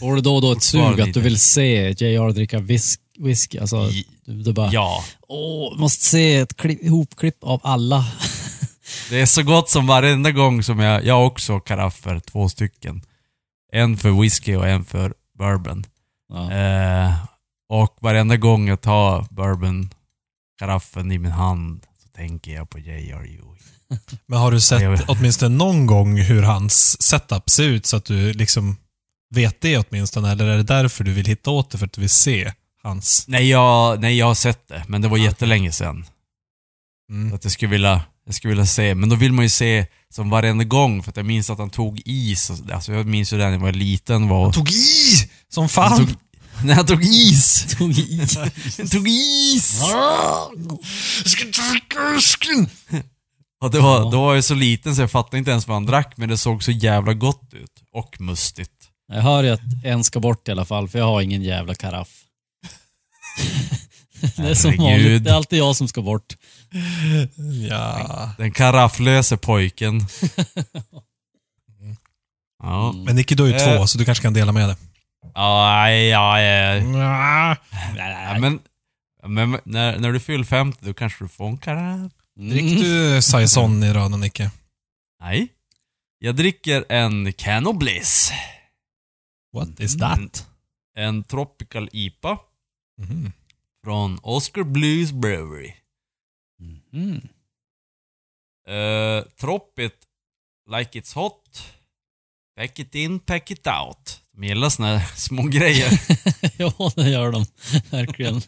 Får 0.00 0.14
du 0.14 0.20
då 0.20 0.34
och 0.36 0.42
då 0.42 0.52
ett 0.52 0.62
sug 0.62 1.00
att 1.00 1.14
du 1.14 1.20
vill 1.20 1.40
se 1.40 1.90
JR 1.90 2.32
dricka 2.32 2.58
whisk, 2.58 3.00
whisky? 3.18 3.58
Alltså, 3.58 3.90
du, 4.24 4.42
du 4.42 4.52
bara, 4.52 4.72
Ja. 4.72 5.04
åh, 5.28 5.78
måste 5.78 6.04
se 6.04 6.36
ett 6.36 6.56
klipp, 6.56 6.82
ihopklipp 6.82 7.44
av 7.44 7.60
alla. 7.62 8.04
Det 9.10 9.20
är 9.20 9.26
så 9.26 9.42
gott 9.42 9.70
som 9.70 9.86
varenda 9.86 10.30
gång 10.30 10.62
som 10.62 10.78
jag, 10.80 11.04
jag 11.04 11.26
också 11.26 11.60
karaffer, 11.60 12.20
två 12.20 12.48
stycken. 12.48 13.02
En 13.72 13.96
för 13.96 14.20
whisky 14.22 14.54
och 14.56 14.68
en 14.68 14.84
för 14.84 15.14
bourbon. 15.38 15.84
Ja. 16.28 16.52
Eh, 16.52 17.14
och 17.70 17.96
varenda 18.00 18.36
gång 18.36 18.68
jag 18.68 18.80
tar 18.80 19.26
bourbon-karaffen 19.30 21.12
i 21.12 21.18
min 21.18 21.32
hand 21.32 21.86
så 22.02 22.08
tänker 22.08 22.52
jag 22.52 22.70
på 22.70 22.78
J.R. 22.78 23.24
Ewing. 23.24 23.58
Men 24.26 24.38
har 24.38 24.52
du 24.52 24.60
sett 24.60 25.08
åtminstone 25.08 25.56
någon 25.56 25.86
gång 25.86 26.16
hur 26.20 26.42
hans 26.42 27.02
setup 27.02 27.50
ser 27.50 27.64
ut 27.64 27.86
så 27.86 27.96
att 27.96 28.04
du 28.04 28.32
liksom 28.32 28.76
vet 29.34 29.60
det 29.60 29.78
åtminstone? 29.78 30.30
Eller 30.30 30.46
är 30.46 30.56
det 30.56 30.62
därför 30.62 31.04
du 31.04 31.12
vill 31.12 31.26
hitta 31.26 31.50
åt 31.50 31.70
det 31.70 31.78
för 31.78 31.86
att 31.86 31.92
du 31.92 32.00
vill 32.00 32.10
se 32.10 32.52
hans? 32.82 33.24
Nej 33.28 33.48
jag, 33.48 34.00
nej, 34.00 34.18
jag 34.18 34.26
har 34.26 34.34
sett 34.34 34.68
det, 34.68 34.84
men 34.88 35.02
det 35.02 35.08
var 35.08 35.18
jättelänge 35.18 35.72
sedan. 35.72 36.06
Mm. 37.10 37.34
Att 37.34 37.44
jag 37.44 37.52
skulle 37.52 37.70
vilja, 37.70 38.02
jag 38.26 38.34
skulle 38.34 38.50
vilja 38.50 38.66
se, 38.66 38.94
men 38.94 39.08
då 39.08 39.16
vill 39.16 39.32
man 39.32 39.44
ju 39.44 39.48
se 39.48 39.86
som 40.08 40.30
varenda 40.30 40.64
gång, 40.64 41.02
för 41.02 41.10
att 41.10 41.16
jag 41.16 41.26
minns 41.26 41.50
att 41.50 41.58
han 41.58 41.70
tog 41.70 42.02
is. 42.04 42.50
Alltså 42.72 42.92
jag 42.92 43.06
minns 43.06 43.32
ju 43.32 43.38
det 43.38 43.44
när 43.44 43.52
jag 43.52 43.58
var 43.58 43.72
liten. 43.72 44.28
Var, 44.28 44.42
Han 44.42 44.52
tog 44.52 44.70
i! 44.70 45.30
Som 45.48 45.68
fan! 45.68 46.16
När 46.64 46.74
han 46.74 46.86
tog 46.86 47.04
is! 47.04 47.74
Tog 47.78 47.98
i. 47.98 48.26
Han 48.78 48.88
tog 48.88 49.08
is! 49.08 49.80
Jag 51.22 51.30
ska 51.30 51.44
dricka 51.44 52.10
whisky! 52.14 52.66
Och 53.62 53.70
det 53.70 53.80
var, 53.80 53.98
Ja. 53.98 54.10
då 54.10 54.20
var 54.20 54.34
jag 54.34 54.44
så 54.44 54.54
liten 54.54 54.96
så 54.96 55.02
jag 55.02 55.10
fattade 55.10 55.38
inte 55.38 55.50
ens 55.50 55.66
vad 55.68 55.74
han 55.76 55.86
drack, 55.86 56.12
men 56.16 56.28
det 56.28 56.38
såg 56.38 56.62
så 56.64 56.70
jävla 56.70 57.14
gott 57.14 57.54
ut. 57.54 57.70
Och 57.92 58.20
mustigt. 58.20 58.70
Jag 59.12 59.22
hör 59.22 59.42
ju 59.44 59.50
att 59.50 59.60
en 59.84 60.04
ska 60.04 60.20
bort 60.20 60.48
i 60.48 60.50
alla 60.50 60.64
fall, 60.64 60.88
för 60.88 60.98
jag 60.98 61.06
har 61.06 61.20
ingen 61.20 61.42
jävla 61.42 61.74
karaff. 61.74 62.08
det 64.36 64.42
är 64.50 64.54
som 64.54 64.76
vanligt, 64.76 65.24
det 65.24 65.30
är 65.30 65.34
alltid 65.34 65.58
jag 65.58 65.76
som 65.76 65.88
ska 65.88 66.02
bort. 66.02 66.36
Ja. 67.68 68.30
Den 68.38 68.52
karafflöse 68.52 69.36
pojken. 69.36 70.06
Ja. 72.62 72.92
Men 73.04 73.16
Nicky, 73.16 73.34
du 73.34 73.42
har 73.42 73.48
ju 73.50 73.54
Eh. 73.56 73.76
två, 73.78 73.86
så 73.86 73.98
du 73.98 74.04
kanske 74.04 74.22
kan 74.22 74.32
dela 74.34 74.52
med 74.52 74.68
dig. 74.68 74.76
Ja, 75.34 75.90
ja, 75.90 76.40
ja. 76.40 76.74
Ja. 76.76 77.56
ja 77.96 78.38
men, 78.40 78.60
men 79.22 79.60
när, 79.64 79.98
när 79.98 80.12
du 80.12 80.20
fyller 80.20 80.44
50 80.44 80.78
då 80.86 80.94
kanske 80.94 81.24
du 81.24 81.28
får 81.28 81.46
en 81.48 81.56
karaff. 81.58 82.12
Drick 82.36 82.62
Mm. 82.62 82.82
du 82.82 83.22
Saison 83.22 83.82
i 83.82 83.92
röda, 83.92 84.16
Nicke? 84.16 84.50
Nej. 85.20 85.48
Jag 86.18 86.36
dricker 86.36 86.84
en 86.88 87.32
Cano 87.32 87.72
Bliss. 87.72 88.32
What 89.52 89.80
is 89.80 89.98
that? 89.98 90.46
En 90.96 91.24
Tropical 91.24 91.88
IPA 91.92 92.38
Mhm. 92.98 93.32
från 93.84 94.18
Oscar 94.22 94.62
Blues 94.62 95.12
Brewery. 95.12 95.74
Mm. 96.92 97.28
Uh, 98.68 99.24
Troppit, 99.40 99.94
like 100.70 101.00
it's 101.00 101.14
hot. 101.14 101.72
Pack 102.56 102.78
it 102.78 102.94
in, 102.94 103.18
pack 103.20 103.50
it 103.50 103.66
out. 103.66 104.19
De 104.40 104.46
gillar 104.46 104.68
såna 104.68 104.98
här 104.98 105.06
små 105.16 105.42
grejer. 105.42 106.00
ja, 106.56 106.92
det 106.96 107.10
gör 107.10 107.32
de. 107.32 107.46
Verkligen. 107.90 108.42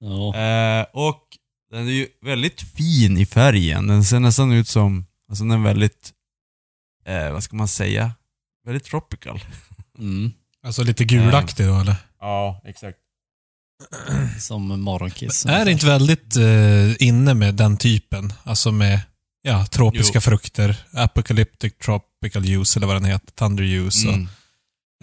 Ja. 0.00 0.36
Eh, 0.36 0.86
och 0.92 1.22
den 1.70 1.86
är 1.86 1.92
ju 1.92 2.08
väldigt 2.22 2.60
fin 2.60 3.18
i 3.18 3.26
färgen. 3.26 3.86
Den 3.86 4.04
ser 4.04 4.20
nästan 4.20 4.52
ut 4.52 4.68
som, 4.68 5.06
alltså 5.28 5.44
den 5.44 5.50
är 5.60 5.64
väldigt, 5.64 6.12
eh, 7.06 7.30
vad 7.32 7.42
ska 7.42 7.56
man 7.56 7.68
säga? 7.68 8.12
Väldigt 8.66 8.84
tropical. 8.84 9.40
Mm. 9.98 10.32
Alltså 10.62 10.82
lite 10.82 11.04
gulaktig 11.04 11.66
då, 11.66 11.80
eller? 11.80 11.96
Ja, 12.20 12.62
exakt. 12.64 12.98
Som 14.40 14.80
morgonkiss. 14.80 15.46
Är 15.46 15.64
det 15.64 15.72
inte 15.72 15.86
väldigt 15.86 16.36
eh, 16.36 17.06
inne 17.08 17.34
med 17.34 17.54
den 17.54 17.76
typen? 17.76 18.32
Alltså 18.42 18.72
med 18.72 19.00
ja, 19.42 19.66
tropiska 19.66 20.16
Jo. 20.18 20.20
frukter, 20.20 20.76
apocalyptic 20.92 21.72
tropical 21.78 22.44
juice 22.44 22.76
eller 22.76 22.86
vad 22.86 22.96
den 22.96 23.04
heter, 23.04 23.32
thunder 23.32 23.64
juice 23.64 24.04
och, 24.04 24.12
Mm. 24.14 24.28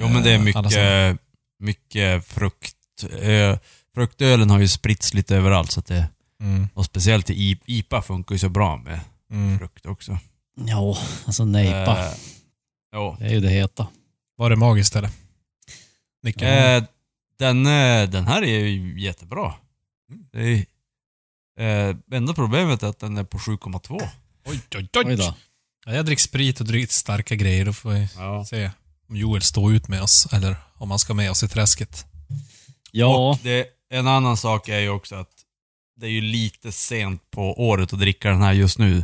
Jo 0.01 0.07
men 0.09 0.23
det 0.23 0.31
är 0.31 0.35
Eh, 0.35 0.41
mycket, 0.41 1.19
mycket 1.59 2.25
frukt. 2.27 2.75
Eh, 3.21 3.57
fruktölen 3.95 4.49
har 4.49 4.59
ju 4.59 4.67
spritts 4.67 5.13
lite 5.13 5.35
överallt 5.35 5.71
så 5.71 5.79
att 5.79 5.85
det, 5.85 6.09
mm, 6.41 6.67
och 6.73 6.85
speciellt 6.85 7.29
i 7.29 7.59
IPA 7.65 8.01
funkar 8.01 8.35
ju 8.35 8.39
så 8.39 8.49
bra 8.49 8.77
med 8.77 8.99
mm. 9.31 9.59
frukt 9.59 9.85
också. 9.85 10.17
Ja, 10.55 10.97
alltså 11.25 11.45
nejpa. 11.45 12.07
Eh, 12.07 12.13
jo. 12.95 13.15
Det 13.19 13.25
är 13.25 13.33
ju 13.33 13.39
det 13.39 13.49
heta. 13.49 13.87
Var 14.35 14.49
det 14.49 14.55
magiskt 14.55 14.95
eller? 14.95 15.09
Nicke? 16.23 16.47
Eh, 16.47 16.83
den, 17.39 17.65
eh, 17.65 18.09
den 18.09 18.27
här 18.27 18.43
är 18.43 18.65
ju 18.65 19.01
jättebra. 19.01 19.53
Det 20.31 20.65
är, 21.59 21.89
eh, 21.89 21.95
enda 22.11 22.33
problemet 22.33 22.83
är 22.83 22.87
att 22.87 22.99
den 22.99 23.17
är 23.17 23.23
på 23.23 23.39
7,2. 23.39 24.01
oj, 24.45 24.61
oj, 24.75 24.89
Oj 25.05 25.15
då. 25.15 25.35
Ja, 25.85 25.93
jag 25.95 26.05
dricker 26.05 26.21
sprit 26.21 26.59
och 26.59 26.65
dricker 26.65 26.93
starka 26.93 27.35
grejer, 27.35 27.65
då 27.65 27.73
får 27.73 27.89
vi 27.89 28.09
Ja. 28.17 28.45
se 28.45 28.71
om 29.13 29.19
Joel 29.19 29.41
står 29.41 29.73
ut 29.73 29.87
med 29.87 30.01
oss 30.01 30.27
eller 30.31 30.55
om 30.77 30.89
han 30.89 30.99
ska 30.99 31.13
med 31.13 31.31
oss 31.31 31.43
i 31.43 31.47
träsket. 31.47 32.05
Ja, 32.91 33.29
Och 33.29 33.39
det, 33.43 33.67
en 33.89 34.07
annan 34.07 34.37
sak 34.37 34.69
är 34.69 34.79
ju 34.79 34.89
också 34.89 35.15
att 35.15 35.29
det 35.99 36.05
är 36.05 36.09
ju 36.09 36.21
lite 36.21 36.71
sent 36.71 37.31
på 37.31 37.53
året 37.67 37.93
att 37.93 37.99
dricka 37.99 38.29
den 38.29 38.41
här 38.41 38.53
just 38.53 38.79
nu. 38.79 39.03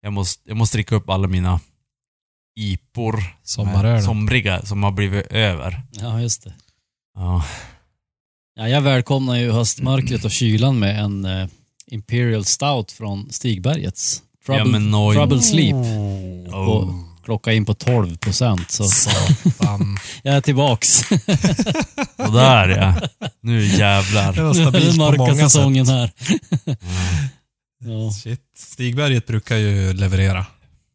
Jag 0.00 0.12
måste, 0.12 0.48
jag 0.48 0.56
måste 0.56 0.76
dricka 0.76 0.94
upp 0.94 1.08
alla 1.10 1.28
mina 1.28 1.60
IPor. 2.60 3.12
som 3.42 3.68
är 3.68 3.72
Sommarölen. 3.72 4.02
Somriga, 4.02 4.62
som 4.66 4.82
har 4.82 4.92
blivit 4.92 5.26
över. 5.26 5.82
ja 5.92 6.20
just 6.20 6.44
det. 6.44 6.54
Ja. 7.14 7.44
Ja, 8.56 8.68
jag 8.68 8.80
välkomnar 8.80 9.36
ju 9.36 9.52
höstmörkret 9.52 10.24
och 10.24 10.30
kylan 10.30 10.78
med 10.78 11.00
en 11.04 11.24
eh, 11.24 11.48
Imperial 11.86 12.44
Stout 12.44 12.92
från 12.92 13.32
Stigbergets. 13.32 14.22
Trouble, 14.46 14.78
Ja. 14.80 15.12
Trouble 15.12 15.42
Sleep. 15.42 15.74
Oh. 15.74 16.68
Och 16.68 17.13
klocka 17.24 17.52
in 17.52 17.64
på 17.64 17.74
12 17.74 18.16
procent. 18.16 18.70
Så 18.70 18.84
Satan. 18.84 19.96
jag 20.22 20.34
är 20.34 20.40
tillbaks. 20.40 21.10
Och 22.16 22.32
där 22.32 22.68
ja. 22.68 23.08
Nu 23.40 23.60
Det 23.60 23.66
jävlar. 23.76 24.32
var 24.32 24.42
Nu 24.42 24.48
är 24.48 24.52
stabilt 24.64 24.98
den 24.98 25.16
på 25.16 25.16
många 25.16 25.34
säsongen 25.34 25.86
sätt. 25.86 25.94
här. 26.66 26.76
Ja. 27.86 28.10
Shit. 28.12 28.40
Stigberget 28.56 29.26
brukar 29.26 29.56
ju 29.56 29.92
leverera. 29.92 30.46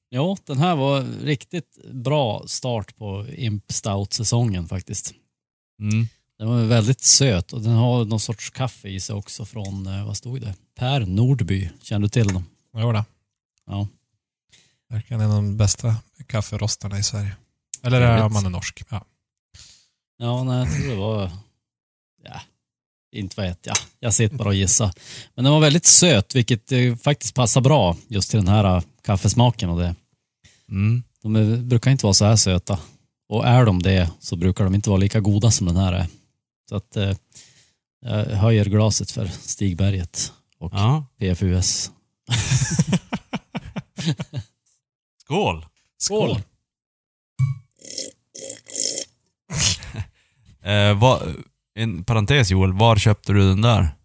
ja, 0.09 0.37
den 0.45 0.57
här 0.57 0.75
var 0.75 1.01
riktigt 1.23 1.77
bra 1.93 2.43
start 2.47 2.95
på 2.97 3.25
Imp 3.37 3.63
Stout-säsongen 3.71 4.67
faktiskt. 4.67 5.13
Mm. 5.81 6.07
Den 6.39 6.47
var 6.49 6.63
väldigt 6.63 7.01
söt 7.01 7.53
och 7.53 7.61
den 7.61 7.73
har 7.73 8.05
någon 8.05 8.19
sorts 8.19 8.49
kaffe 8.49 8.87
i 8.89 8.99
sig 8.99 9.15
också 9.15 9.45
från, 9.45 9.87
eh, 9.87 10.05
vad 10.05 10.17
stod 10.17 10.41
det? 10.41 10.53
Per 10.79 10.99
Nordby. 10.99 11.69
Känner 11.81 12.01
du 12.01 12.09
till 12.09 12.27
dem? 12.27 12.45
Jo 12.77 12.91
då. 12.91 13.03
Ja. 13.67 13.87
Verkligen 14.89 15.21
en 15.21 15.29
av 15.31 15.35
de 15.35 15.57
bästa 15.57 15.95
kafferostarna 16.27 16.99
i 16.99 17.03
Sverige. 17.03 17.35
Eller 17.83 18.01
är 18.01 18.23
om 18.23 18.33
man 18.33 18.45
är 18.45 18.49
norsk. 18.49 18.83
Ja. 18.89 19.05
Ja, 20.17 20.43
nej, 20.43 20.57
jag 20.57 20.75
tror 20.75 20.89
det 20.89 20.95
var... 20.95 21.31
Ja. 22.23 22.41
Inte 23.11 23.41
vet 23.41 23.65
jag. 23.65 23.75
Jag 23.99 24.13
sitter 24.13 24.35
bara 24.35 24.49
och 24.49 24.55
gissar. 24.55 24.91
Men 25.35 25.43
den 25.43 25.53
var 25.53 25.59
väldigt 25.59 25.85
söt, 25.85 26.35
vilket 26.35 26.71
eh, 26.71 26.95
faktiskt 26.95 27.35
passar 27.35 27.61
bra 27.61 27.97
just 28.07 28.29
till 28.29 28.39
den 28.39 28.47
här 28.47 28.75
eh, 28.75 28.83
kaffesmaken 29.03 29.69
och 29.69 29.79
det. 29.79 29.95
Mm. 30.69 31.03
De 31.21 31.35
är, 31.35 31.57
brukar 31.57 31.91
inte 31.91 32.05
vara 32.05 32.13
så 32.13 32.25
här 32.25 32.35
söta. 32.35 32.79
Och 33.29 33.47
är 33.47 33.65
de 33.65 33.83
det 33.83 34.09
så 34.19 34.35
brukar 34.35 34.63
de 34.63 34.75
inte 34.75 34.89
vara 34.89 34.99
lika 34.99 35.19
goda 35.19 35.51
som 35.51 35.67
den 35.67 35.77
här 35.77 35.93
är. 35.93 36.07
Så 36.69 36.75
att 36.75 36.97
eh, 36.97 37.15
jag 38.01 38.25
höjer 38.25 38.65
glaset 38.65 39.11
för 39.11 39.27
Stigberget 39.27 40.33
och 40.59 40.73
Ja. 40.73 41.05
PFUS. 41.19 41.91
Skål! 45.29 45.65
Skål! 45.97 46.41
Eh, 50.61 50.99
vad, 50.99 51.35
en 51.75 52.03
parentes 52.03 52.51
Joel, 52.51 52.73
var 52.73 52.95
köpte 52.95 53.33
du 53.33 53.39
den 53.49 53.61
där? 53.61 53.95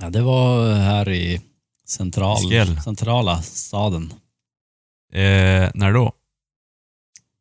Ja, 0.00 0.10
det 0.10 0.22
var 0.22 0.74
här 0.74 1.08
i 1.08 1.40
central, 1.86 2.50
Skell. 2.50 2.80
centrala 2.80 3.42
staden. 3.42 4.14
Eh, 5.12 5.70
när 5.74 5.92
då? 5.92 6.12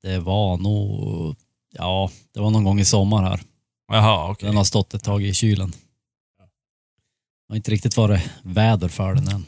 Det 0.01 0.19
var 0.19 0.57
nog, 0.57 1.35
ja, 1.71 2.11
det 2.33 2.39
var 2.39 2.49
någon 2.51 2.63
gång 2.63 2.79
i 2.79 2.85
sommar 2.85 3.23
här. 3.23 3.39
Jaha, 3.87 4.31
okej. 4.31 4.47
Den 4.47 4.57
har 4.57 4.63
stått 4.63 4.93
ett 4.93 5.03
tag 5.03 5.23
i 5.23 5.33
kylen. 5.33 5.71
Det 5.71 7.49
har 7.49 7.55
inte 7.55 7.71
riktigt 7.71 7.97
varit 7.97 8.21
väder 8.43 8.87
för 8.87 9.13
den 9.15 9.27
än. 9.27 9.45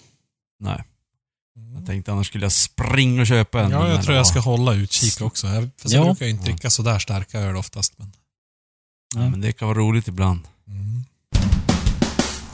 Nej. 0.59 0.83
Jag 1.75 1.85
tänkte 1.85 2.11
annars 2.11 2.27
skulle 2.27 2.45
jag 2.45 2.51
springa 2.51 3.21
och 3.21 3.27
köpa 3.27 3.61
en. 3.61 3.71
Ja, 3.71 3.87
jag 3.89 4.03
tror 4.03 4.15
jag 4.17 4.27
ska 4.27 4.39
hålla 4.39 4.73
utkik 4.73 5.21
också. 5.21 5.47
Jag, 5.47 5.69
fast 5.81 5.93
Ja. 5.93 5.99
jag 5.99 6.05
brukar 6.05 6.25
ju 6.25 6.31
inte 6.31 6.43
dricka 6.43 6.69
sådär 6.69 6.99
starka 6.99 7.39
öl 7.39 7.55
oftast. 7.57 7.93
Men... 7.97 8.11
Ja, 9.15 9.29
men 9.29 9.41
det 9.41 9.51
kan 9.51 9.67
vara 9.67 9.77
roligt 9.77 10.07
ibland. 10.07 10.39
Mm. 10.67 11.03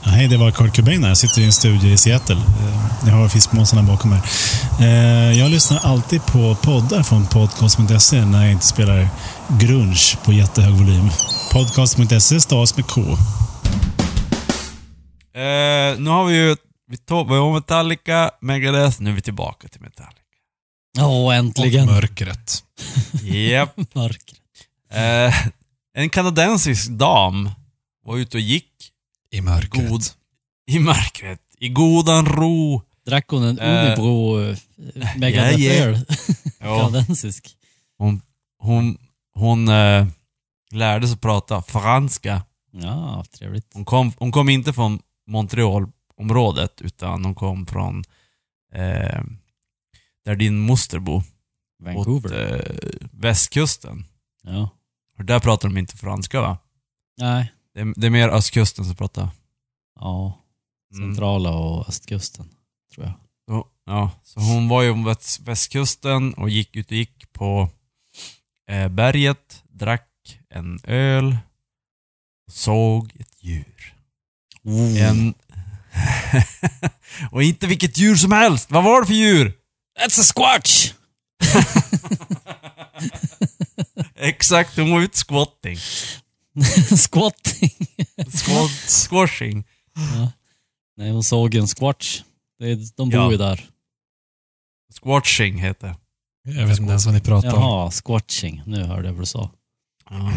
Ja, 0.04 0.10
hej, 0.10 0.28
det 0.28 0.36
var 0.36 0.50
Kurt 0.50 0.76
Cobain 0.76 1.02
här. 1.02 1.08
Jag 1.10 1.18
sitter 1.18 1.40
i 1.40 1.44
en 1.44 1.52
studio 1.52 1.90
i 1.92 1.96
Seattle. 1.96 2.36
Eh, 2.36 3.08
Jag 3.08 3.14
har 3.14 3.28
fiskmåsarna 3.28 3.82
bakom 3.82 4.10
mig. 4.10 4.20
Eh, 4.80 5.38
Jag 5.38 5.50
lyssnar 5.50 5.78
alltid 5.78 6.26
på 6.26 6.54
poddar 6.62 7.02
från 7.02 7.26
podcast.se 7.26 8.24
när 8.24 8.42
jag 8.42 8.52
inte 8.52 8.66
spelar 8.66 9.08
grunge 9.60 10.16
på 10.24 10.32
jättehög 10.32 10.72
volym. 10.74 11.08
Podcast.se 11.52 12.40
stavas 12.40 12.76
med 12.76 12.86
K. 12.86 13.00
Eh, 15.40 15.98
nu 15.98 16.10
har 16.10 16.24
vi 16.24 16.34
ju, 16.36 16.56
vi 16.92 16.98
tog, 16.98 17.28
vi 17.28 17.34
har 17.34 17.52
Metallica, 17.52 18.30
Megadeth, 18.40 19.02
nu 19.02 19.10
är 19.10 19.14
vi 19.14 19.20
tillbaka 19.22 19.68
till 19.68 19.80
Metallica. 19.80 20.18
Åh, 20.98 21.24
Och 21.24 21.34
äntligen. 21.34 21.86
mörkret. 21.86 22.64
Japp. 23.22 23.76
Mörker. 23.94 24.36
Eh, 24.90 25.34
en 25.94 26.10
kanadensisk 26.10 26.88
dam 26.90 27.50
var 28.04 28.16
ute 28.16 28.36
och 28.36 28.40
gick 28.40 28.70
I 29.30 29.40
mörkret. 29.40 29.88
God. 29.90 30.02
i 30.70 30.78
mörkret, 30.78 31.40
i 31.58 31.68
godan 31.68 32.26
ro. 32.26 32.82
Drack 33.06 33.28
hon 33.28 33.42
en 33.44 33.58
Eh. 33.58 33.86
Unibro 33.86 34.38
uh, 34.40 34.56
Megadeth-öl? 35.16 35.98
Ja, 36.60 36.78
Kanadensisk. 36.78 37.56
hon 37.98 38.20
hon, 38.58 38.98
hon 39.34 39.68
eh, 39.68 40.06
lärde 40.70 41.08
sig 41.08 41.16
prata 41.18 41.62
franska. 41.62 42.42
Ja, 42.72 43.24
trevligt. 43.38 43.66
Hon 43.74 43.84
kom, 43.84 44.12
hon 44.18 44.32
kom 44.32 44.48
inte 44.48 44.72
från 44.72 45.00
Montreal-området, 46.22 46.80
utan 46.80 47.24
hon 47.24 47.34
kom 47.34 47.66
från 47.66 48.04
eh, 48.74 49.22
där 50.24 50.36
din 50.36 50.58
moster 50.58 50.98
bor. 50.98 51.18
Åt 51.18 51.26
Vancouver. 51.84 52.54
eh, 52.54 53.08
västkusten. 53.12 54.04
Ja. 54.42 54.70
Och 55.18 55.24
där 55.24 55.40
pratar 55.40 55.68
de 55.68 55.78
inte 55.78 55.96
franska 55.96 56.40
va? 56.40 56.58
Nej. 57.16 57.52
Det 57.74 57.80
är, 57.80 57.94
det 57.96 58.06
är 58.06 58.10
mer 58.10 58.28
östkusten 58.28 58.84
som 58.84 58.96
pratar. 58.96 59.28
Ja. 60.00 60.38
Mm. 60.94 61.08
Centrala 61.08 61.50
och 61.50 61.88
östkusten, 61.88 62.48
tror 62.94 63.06
jag. 63.06 63.14
Så, 63.48 63.66
ja, 63.86 64.10
så 64.22 64.40
hon 64.40 64.68
var 64.68 64.82
ju 64.82 65.04
väst, 65.04 65.40
västkusten 65.40 66.34
och 66.34 66.50
gick 66.50 66.76
ut 66.76 66.86
och 66.86 66.96
gick 66.96 67.32
på 67.32 67.68
eh, 68.68 68.88
berget, 68.88 69.64
drack 69.68 70.40
en 70.48 70.80
öl, 70.84 71.36
såg 72.50 73.12
ett 73.20 73.44
djur. 73.44 73.94
Mm. 74.64 74.96
En... 74.96 75.34
och 77.30 77.42
inte 77.42 77.66
vilket 77.66 77.98
djur 77.98 78.16
som 78.16 78.32
helst! 78.32 78.70
Vad 78.70 78.84
var 78.84 79.00
det 79.00 79.06
för 79.06 79.14
djur? 79.14 79.52
It's 80.06 80.20
a 80.20 80.24
squatch! 80.34 80.92
Exakt, 84.16 84.76
hon 84.76 84.90
var 84.92 85.00
ute 85.00 85.18
squatting. 85.18 85.76
Squatting. 86.96 87.70
Squat, 88.44 88.70
squashing. 88.88 89.64
Nej, 90.96 91.10
hon 91.10 91.22
såg 91.24 91.54
en 91.54 91.66
squatch. 91.66 92.22
Det 92.58 92.70
är, 92.70 92.78
de 92.96 93.10
bor 93.10 93.20
Ja. 93.20 93.30
ju 93.30 93.36
där. 93.36 93.68
Squatching 95.02 95.58
heter 95.58 95.86
det. 95.88 95.96
Jag 96.58 96.66
vet 96.66 96.78
inte 96.78 96.90
ens 96.90 97.06
vad 97.06 97.14
ni 97.14 97.20
pratar 97.20 97.54
om. 97.54 97.62
Jaha, 97.62 97.90
squatching. 97.90 98.62
Nu 98.66 98.84
hörde 98.84 99.06
jag 99.08 99.12
vad 99.12 99.22
du 99.22 99.26
sa. 99.26 99.50
Ja. 100.10 100.32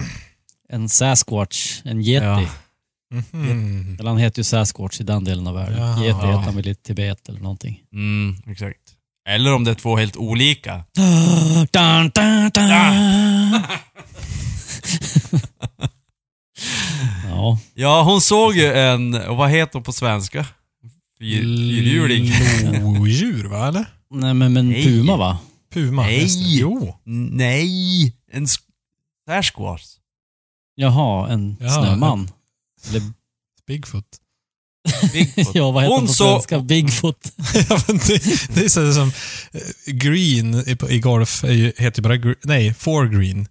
En 0.69 0.89
sasquatch, 0.89 1.81
en 1.85 2.01
yeti. 2.01 2.25
Ja. 2.25 2.47
Mhm. 3.13 3.97
Eller 3.99 4.09
han 4.09 4.17
heter 4.19 4.39
ju 4.39 4.43
sasquatch 4.43 4.99
i 5.01 5.03
den 5.03 5.23
delen 5.23 5.47
av 5.47 5.55
världen. 5.55 5.77
Ja. 5.77 6.03
Yeti 6.03 6.15
heter 6.27 6.27
han 6.41 6.55
väl 6.55 6.67
i 6.67 6.75
Tibet 6.75 7.29
eller 7.29 7.39
någonting. 7.39 7.81
Mm, 7.93 8.35
exakt. 8.47 8.79
Eller 9.29 9.53
om 9.53 9.63
det 9.63 9.71
är 9.71 9.75
två 9.75 9.97
helt 9.97 10.17
olika. 10.17 10.83
Dun, 11.71 12.09
dun, 12.13 12.49
dun. 12.53 12.69
ja. 17.29 17.59
Ja, 17.73 18.03
hon 18.03 18.21
såg 18.21 18.55
ju 18.55 18.73
en, 18.73 19.13
och 19.15 19.37
vad 19.37 19.49
heter 19.49 19.73
hon 19.73 19.83
på 19.83 19.91
svenska? 19.93 20.45
Fyr, 21.19 21.41
fyrhjuling. 21.41 22.31
Lodjur, 22.83 23.45
va? 23.45 23.67
Eller? 23.67 23.85
Nej 24.11 24.33
men, 24.33 24.53
men 24.53 24.69
Nej. 24.69 24.83
puma 24.83 25.17
va? 25.17 25.37
Puma? 25.73 26.01
Nej. 26.01 26.27
Jo. 26.59 26.95
Nej, 27.03 28.13
en 28.31 28.47
Sasquatch. 29.29 29.83
Jaha, 30.75 31.29
en 31.29 31.57
Ja, 31.59 31.69
snöman. 31.69 32.29
Eller, 32.89 33.01
Bigfoot. 33.67 34.05
Bigfoot. 35.13 35.47
ja, 35.55 35.71
vad 35.71 35.83
heter 35.83 35.95
Hon 35.95 36.07
på 36.07 36.13
så- 36.13 36.31
svenska? 36.33 36.59
Bigfoot. 36.59 37.31
ja, 37.69 37.81
men 37.87 37.97
det, 37.97 38.47
det 38.55 38.65
är 38.65 38.69
så 38.69 38.93
som 38.93 39.11
eh, 39.53 39.93
green 39.93 40.63
i, 40.89 40.99
golf 40.99 41.43
heter 41.77 42.01
ju 42.01 42.01
bara, 42.01 42.35
nej, 42.43 42.73
four 42.73 43.05
green 43.19 43.47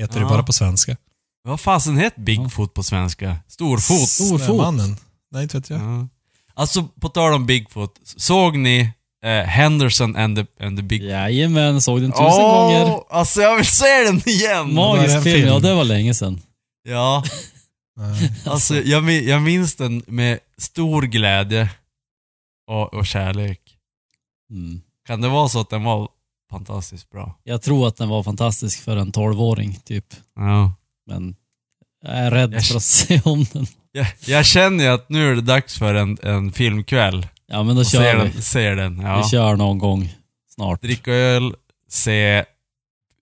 heter 0.00 0.14
Ja. 0.14 0.20
det 0.20 0.28
bara 0.28 0.42
på 0.42 0.52
svenska. 0.52 0.96
Vad 1.44 1.60
fasen 1.60 1.96
heter 1.98 2.20
Bigfoot 2.20 2.74
på 2.74 2.82
svenska? 2.82 3.36
Storfot. 3.48 4.08
Storfot. 4.08 4.46
Snömannen. 4.46 4.96
Nej, 5.32 5.42
inte 5.42 5.56
vet 5.58 5.70
jag. 5.70 5.80
Ja. 5.80 6.08
Alltså, 6.54 6.82
på 7.00 7.08
tal 7.08 7.32
om 7.32 7.46
Bigfoot. 7.46 7.94
Såg 8.16 8.56
ni 8.58 8.90
eh, 9.24 9.30
Henderson 9.30 10.16
and 10.16 10.36
the, 10.36 10.64
and 10.66 10.76
the 10.78 10.82
Bigfoot? 10.82 11.10
Jajamän, 11.10 11.82
såg 11.82 12.00
den 12.00 12.12
tusen 12.12 12.26
Åh, 12.26 12.64
gånger. 12.64 13.00
Alltså 13.10 13.40
jag 13.40 13.56
vill 13.56 13.66
se 13.66 14.02
den 14.04 14.28
igen! 14.28 14.74
Magisk 14.74 15.12
film, 15.12 15.22
film? 15.22 15.48
ja 15.48 15.58
det 15.58 15.74
var 15.74 15.84
länge 15.84 16.14
sedan. 16.14 16.40
Ja. 16.88 17.24
Alltså 18.44 18.76
jag, 18.76 19.10
jag 19.10 19.42
minns 19.42 19.74
den 19.74 20.02
med 20.06 20.38
stor 20.58 21.02
glädje 21.02 21.70
och, 22.66 22.94
och 22.94 23.06
kärlek. 23.06 23.60
Mm. 24.50 24.80
Kan 25.06 25.20
det 25.20 25.28
vara 25.28 25.48
så 25.48 25.60
att 25.60 25.70
den 25.70 25.82
var 25.84 26.08
fantastiskt 26.50 27.10
bra? 27.10 27.38
Jag 27.44 27.62
tror 27.62 27.88
att 27.88 27.96
den 27.96 28.08
var 28.08 28.22
fantastisk 28.22 28.82
för 28.82 28.96
en 28.96 29.12
tolvåring 29.12 29.74
typ. 29.84 30.06
Ja. 30.36 30.72
Men 31.06 31.36
jag 32.02 32.12
är 32.16 32.30
rädd 32.30 32.52
Jag- 32.54 32.64
för 32.66 32.76
att 32.76 32.82
se 32.82 33.20
om 33.24 33.46
den. 33.52 33.66
Jag, 33.92 34.06
jag 34.26 34.46
känner 34.46 34.84
ju 34.84 34.90
att 34.90 35.08
nu 35.08 35.30
är 35.30 35.34
det 35.34 35.40
dags 35.42 35.78
för 35.78 35.94
en, 35.94 36.18
en 36.22 36.52
filmkväll. 36.52 37.26
Ja 37.46 37.62
men 37.62 37.74
då 37.76 37.80
Och 37.80 37.86
kör 37.86 37.98
ser 38.00 38.16
vi. 38.24 38.30
den, 38.30 38.42
ser 38.42 38.76
den. 38.76 39.00
Ja. 39.00 39.22
Vi 39.22 39.28
kör 39.28 39.56
någon 39.56 39.78
gång 39.78 40.14
snart. 40.54 40.82
Dricka 40.82 41.12
öl, 41.12 41.54
se 41.88 42.44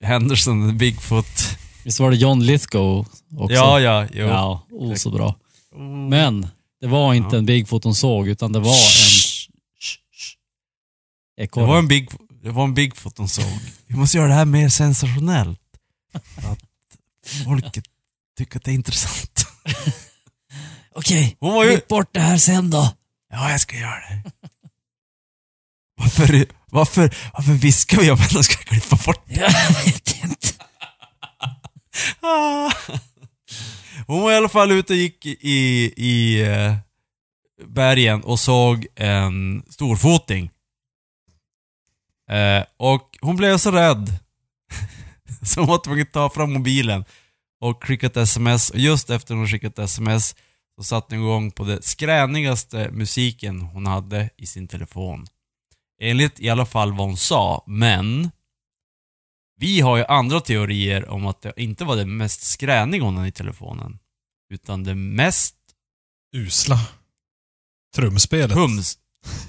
Henderson 0.02 0.78
Bigfoot. 0.78 1.58
Visst 1.86 2.00
var 2.00 2.10
det 2.10 2.16
John 2.16 2.40
Lithgow 2.42 3.06
också? 3.36 3.54
Ja, 3.54 3.80
ja, 3.80 4.06
jo. 4.12 4.26
Ja, 4.26 4.66
oh, 4.70 4.94
så 4.94 5.10
bra. 5.10 5.36
Mm. 5.74 6.08
Men 6.08 6.48
det 6.80 6.86
var 6.86 7.14
inte 7.14 7.36
Ja. 7.36 7.38
en 7.38 7.46
Bigfoot 7.46 7.84
hon 7.84 7.94
såg, 7.94 8.28
utan 8.28 8.52
det 8.52 8.60
var 8.60 8.70
en 8.70 8.76
shh. 8.76 9.48
Det 11.36 11.42
ekorre. 11.42 11.66
var 11.66 11.78
en, 11.78 11.88
big, 11.88 12.10
det 12.42 12.50
var 12.50 12.64
en 12.64 12.74
Bigfoot 12.74 13.18
hon 13.18 13.28
såg. 13.28 13.58
Vi 13.86 13.96
måste 13.96 14.16
göra 14.16 14.28
det 14.28 14.34
här 14.34 14.44
mer 14.44 14.68
sensationellt. 14.68 15.60
Att 16.36 16.58
folket 17.44 17.84
tycker 18.38 18.56
att 18.56 18.64
det 18.64 18.70
är 18.70 18.74
intressant. 18.74 19.46
Okej, 20.94 21.36
var 21.40 21.64
ju... 21.64 21.80
bort 21.88 22.08
det 22.12 22.20
här 22.20 22.38
sen 22.38 22.70
då. 22.70 22.92
Ja, 23.30 23.50
jag 23.50 23.60
ska 23.60 23.76
göra 23.76 24.00
det. 24.00 24.30
Varför, 25.98 26.46
varför, 26.70 27.14
varför 27.34 27.52
viskar 27.52 28.00
vi 28.00 28.10
om 28.10 28.20
att 28.20 28.30
de 28.30 28.44
ska 28.44 28.56
klippa 28.56 28.96
bort 29.06 29.22
Jag 29.28 29.50
vet 29.84 30.24
inte. 30.24 30.55
Ah. 32.20 32.72
Hon 34.06 34.22
var 34.22 34.32
i 34.32 34.36
alla 34.36 34.48
fall 34.48 34.72
ute 34.72 34.92
och 34.92 34.96
gick 34.96 35.26
i, 35.26 35.92
i 35.96 36.42
eh, 36.42 36.74
bergen 37.66 38.22
och 38.22 38.40
såg 38.40 38.86
en 38.94 39.62
storfoting. 39.68 40.50
Eh, 42.30 42.64
och 42.76 43.18
hon 43.20 43.36
blev 43.36 43.58
så 43.58 43.70
rädd. 43.70 44.18
så 45.42 45.60
hon 45.60 45.68
var 45.68 45.78
tvungen 45.78 46.02
att 46.02 46.12
ta 46.12 46.30
fram 46.30 46.52
mobilen 46.52 47.04
och 47.60 47.84
skicka 47.84 48.06
ett 48.06 48.16
sms. 48.16 48.70
Och 48.70 48.78
just 48.78 49.10
efter 49.10 49.34
hon 49.34 49.48
skickat 49.48 49.78
sms 49.78 50.36
så 50.76 50.84
satte 50.84 51.14
hon 51.14 51.24
igång 51.24 51.50
på 51.50 51.64
det 51.64 51.82
skränigaste 51.84 52.90
musiken 52.92 53.60
hon 53.60 53.86
hade 53.86 54.30
i 54.36 54.46
sin 54.46 54.68
telefon. 54.68 55.26
Enligt 56.00 56.40
i 56.40 56.50
alla 56.50 56.66
fall 56.66 56.92
vad 56.92 57.06
hon 57.06 57.16
sa, 57.16 57.64
men 57.66 58.30
vi 59.58 59.80
har 59.80 59.96
ju 59.96 60.04
andra 60.04 60.40
teorier 60.40 61.08
om 61.08 61.26
att 61.26 61.42
det 61.42 61.52
inte 61.56 61.84
var 61.84 61.96
det 61.96 62.06
mest 62.06 62.42
skräniga 62.42 63.26
i 63.26 63.32
telefonen. 63.32 63.98
Utan 64.50 64.84
det 64.84 64.94
mest 64.94 65.54
Usla. 66.36 66.78
Trumspelet. 67.96 68.56
hums... 68.56 68.98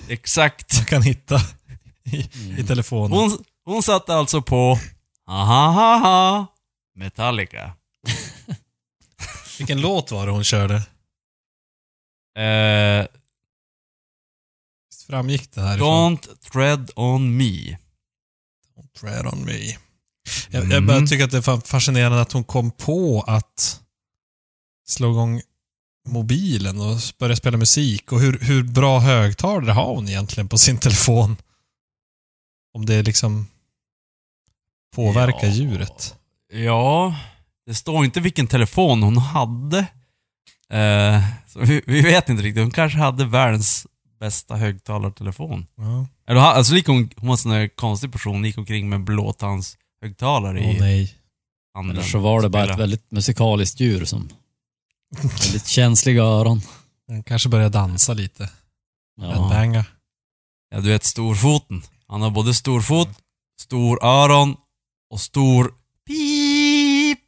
Exakt. 0.10 0.78
Man 0.78 0.86
kan 0.86 1.02
hitta 1.02 1.36
i, 2.04 2.30
i 2.60 2.64
telefonen. 2.68 3.18
Hon, 3.18 3.44
hon 3.66 3.84
satte 3.84 4.14
alltså 4.14 4.42
på 4.42 4.80
Ahahaha 5.26 6.48
Metallica. 6.96 7.74
Vilken 9.58 9.82
låt 9.82 10.12
var 10.12 10.26
det 10.26 10.32
hon 10.32 10.44
körde? 10.44 10.76
Eh, 12.40 13.08
Visst 14.90 15.04
framgick 15.08 15.52
det 15.52 15.62
här 15.62 15.76
ifrån? 15.76 16.18
don't 16.18 16.38
tread 16.52 16.92
on 16.96 17.38
me. 17.38 17.78
Don't 18.76 18.92
tread 19.00 19.26
on 19.34 19.46
me. 19.46 19.78
Jag, 20.50 20.72
jag 20.72 20.86
bara 20.86 20.98
Mm. 20.98 21.08
tycker 21.08 21.24
att 21.26 21.32
det 21.32 21.38
är 21.38 21.68
fascinerande 21.68 22.22
att 22.22 22.32
hon 22.32 22.44
kom 22.44 22.72
på 22.72 23.24
att 23.28 23.82
slå 24.88 25.12
igång 25.12 25.42
mobilen 26.10 26.82
och 26.82 26.98
börja 27.20 27.36
spela 27.36 27.58
musik. 27.58 28.12
Och 28.12 28.20
hur, 28.22 28.40
hur 28.40 28.64
bra 28.64 29.00
högtalare 29.00 29.72
har 29.72 29.96
hon 29.96 30.10
egentligen 30.10 30.48
på 30.50 30.58
sin 30.58 30.78
telefon? 30.78 31.38
Om 32.74 32.86
det 32.86 33.04
liksom 33.04 33.48
påverkar 34.96 35.48
Ja. 35.48 35.54
djuret. 35.54 36.16
Ja, 36.54 37.16
det 37.66 37.76
står 37.76 38.06
inte 38.06 38.20
vilken 38.20 38.48
telefon 38.48 39.04
hon 39.04 39.18
hade. 39.18 39.80
Eh, 40.70 41.24
vi, 41.56 41.82
vi 41.88 42.02
vet 42.02 42.30
inte 42.30 42.44
riktigt. 42.44 42.64
Hon 42.64 42.72
kanske 42.72 43.00
hade 43.00 43.26
världens 43.26 43.88
bästa 44.20 44.56
högtalartelefon. 44.56 45.66
Ja. 45.78 46.08
Eller 46.28 46.42
alltså 46.42 46.76
gick 46.76 46.88
hon, 46.88 47.10
hon 47.16 47.28
var 47.28 47.34
en 47.34 47.38
sån 47.38 47.52
där 47.52 47.68
konstig 47.68 48.12
person, 48.12 48.46
gick 48.46 48.58
omkring 48.58 48.90
med 48.90 49.02
blåtandshögtalare 50.02 50.60
Åh 50.60 50.76
i 50.76 50.80
nej. 50.80 51.16
handen. 51.74 51.96
Eller 51.98 52.08
så 52.08 52.20
var 52.20 52.42
det 52.42 52.50
bara 52.50 52.74
ett 52.74 52.80
väldigt 52.80 53.12
musikaliskt 53.12 53.80
djur 53.80 54.06
som... 54.06 54.30
Väldigt 55.22 55.68
känsliga 55.68 56.24
öron. 56.24 56.62
Den 57.08 57.24
kanske 57.24 57.50
börjar 57.50 57.70
dansa 57.70 58.14
lite. 58.14 58.50
Ja. 59.22 59.28
Headbanga. 59.28 59.86
Ja, 60.70 60.80
du 60.80 60.90
vet 60.90 61.04
storfoten. 61.04 61.82
Han 62.08 62.22
har 62.22 62.32
både 62.32 62.54
storfot, 62.54 63.10
stor 63.62 64.04
öron 64.06 64.56
och 65.10 65.22
stor 65.22 65.74
pip. 66.08 67.20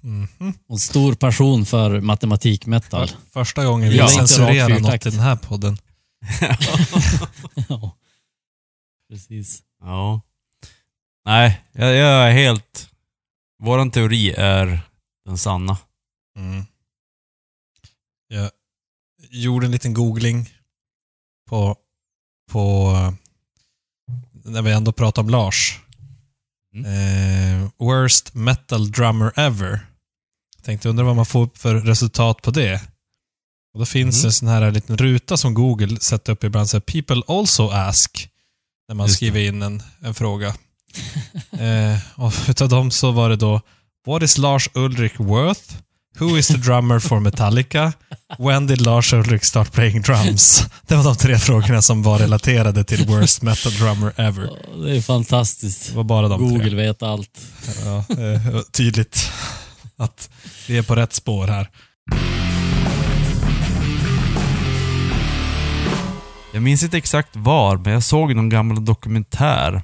Mhm. 0.00 0.54
Och 0.68 0.80
stor 0.80 1.14
passion 1.14 1.66
för 1.66 2.00
matematikmetal. 2.00 3.08
För, 3.08 3.16
första 3.30 3.64
gången 3.64 3.90
vi 3.90 3.96
Ja. 3.96 4.08
censurerar 4.08 4.80
något 4.80 5.06
i 5.06 5.10
den 5.10 5.20
här 5.20 5.36
podden. 5.36 5.78
ja. 7.68 7.96
Precis. 9.10 9.62
Ja. 9.80 10.20
Nej, 11.24 11.64
jag, 11.72 11.94
jag 11.94 12.28
är 12.28 12.32
helt... 12.32 12.90
Våran 13.62 13.90
teori 13.90 14.30
är 14.30 14.80
den 15.24 15.38
sanna. 15.38 15.78
Mm. 16.38 16.64
Jag 18.28 18.50
gjorde 19.30 19.66
en 19.66 19.72
liten 19.72 19.94
googling 19.94 20.50
på, 21.48 21.76
på 22.50 22.92
när 24.32 24.62
vi 24.62 24.72
ändå 24.72 24.92
pratar 24.92 25.22
om 25.22 25.28
Lars. 25.30 25.80
Mm. 26.74 26.86
Eh, 27.64 27.70
worst 27.78 28.34
metal 28.34 28.90
drummer 28.90 29.32
ever. 29.36 29.86
Tänkte 30.62 30.88
undra 30.88 31.04
vad 31.04 31.16
man 31.16 31.26
får 31.26 31.50
för 31.54 31.74
resultat 31.74 32.42
på 32.42 32.50
det. 32.50 32.82
Och 33.74 33.80
då 33.80 33.86
finns 33.86 34.16
Mm. 34.16 34.26
en 34.28 34.32
sån 34.32 34.48
här 34.48 34.70
liten 34.70 34.96
ruta 34.96 35.36
som 35.36 35.54
Google 35.54 36.00
sätter 36.00 36.32
upp 36.32 36.44
ibland. 36.44 36.70
Så 36.70 36.76
här, 36.76 36.80
People 36.80 37.22
also 37.28 37.68
ask. 37.70 38.30
När 38.88 38.94
man 38.94 39.06
Just 39.06 39.16
skriver 39.16 39.40
in 39.40 39.62
en, 39.62 39.82
en 40.00 40.14
fråga. 40.14 40.54
eh, 41.52 41.98
och 42.14 42.32
utav 42.48 42.68
dem 42.68 42.90
så 42.90 43.10
var 43.10 43.28
det 43.28 43.36
då 43.36 43.60
What 44.06 44.22
is 44.22 44.38
Lars 44.38 44.68
Ulrich 44.74 45.20
worth? 45.20 45.76
Who 46.18 46.38
is 46.38 46.46
the 46.46 46.56
drummer 46.56 46.98
for 46.98 47.20
Metallica? 47.20 47.92
When 48.38 48.66
did 48.66 48.80
Lars 48.80 49.12
Ulrich 49.12 49.42
start 49.44 49.72
playing 49.72 50.02
drums? 50.02 50.66
Det 50.86 50.94
var 50.96 51.04
de 51.04 51.16
tre 51.16 51.38
frågorna 51.38 51.82
som 51.82 52.02
var 52.02 52.18
relaterade 52.18 52.84
till 52.84 53.06
worst 53.06 53.42
metal 53.42 53.72
drummer 53.72 54.12
ever. 54.16 54.50
Det 54.84 54.96
är 54.96 55.00
fantastiskt. 55.00 55.90
Det 55.90 55.96
var 55.96 56.04
bara 56.04 56.28
de 56.28 56.40
Google 56.40 56.64
tre. 56.64 56.74
vet 56.74 57.02
allt. 57.02 57.40
Ja, 57.84 57.96
eh, 57.98 58.60
tydligt 58.72 59.32
att 59.96 60.30
vi 60.68 60.78
är 60.78 60.82
på 60.82 60.94
rätt 60.94 61.12
spår 61.12 61.46
här. 61.46 61.68
Jag 66.52 66.62
minns 66.62 66.82
inte 66.82 66.96
exakt 66.96 67.36
var, 67.36 67.76
men 67.76 67.92
jag 67.92 68.02
såg 68.02 68.34
någon 68.34 68.48
gammal 68.48 68.84
dokumentär. 68.84 69.82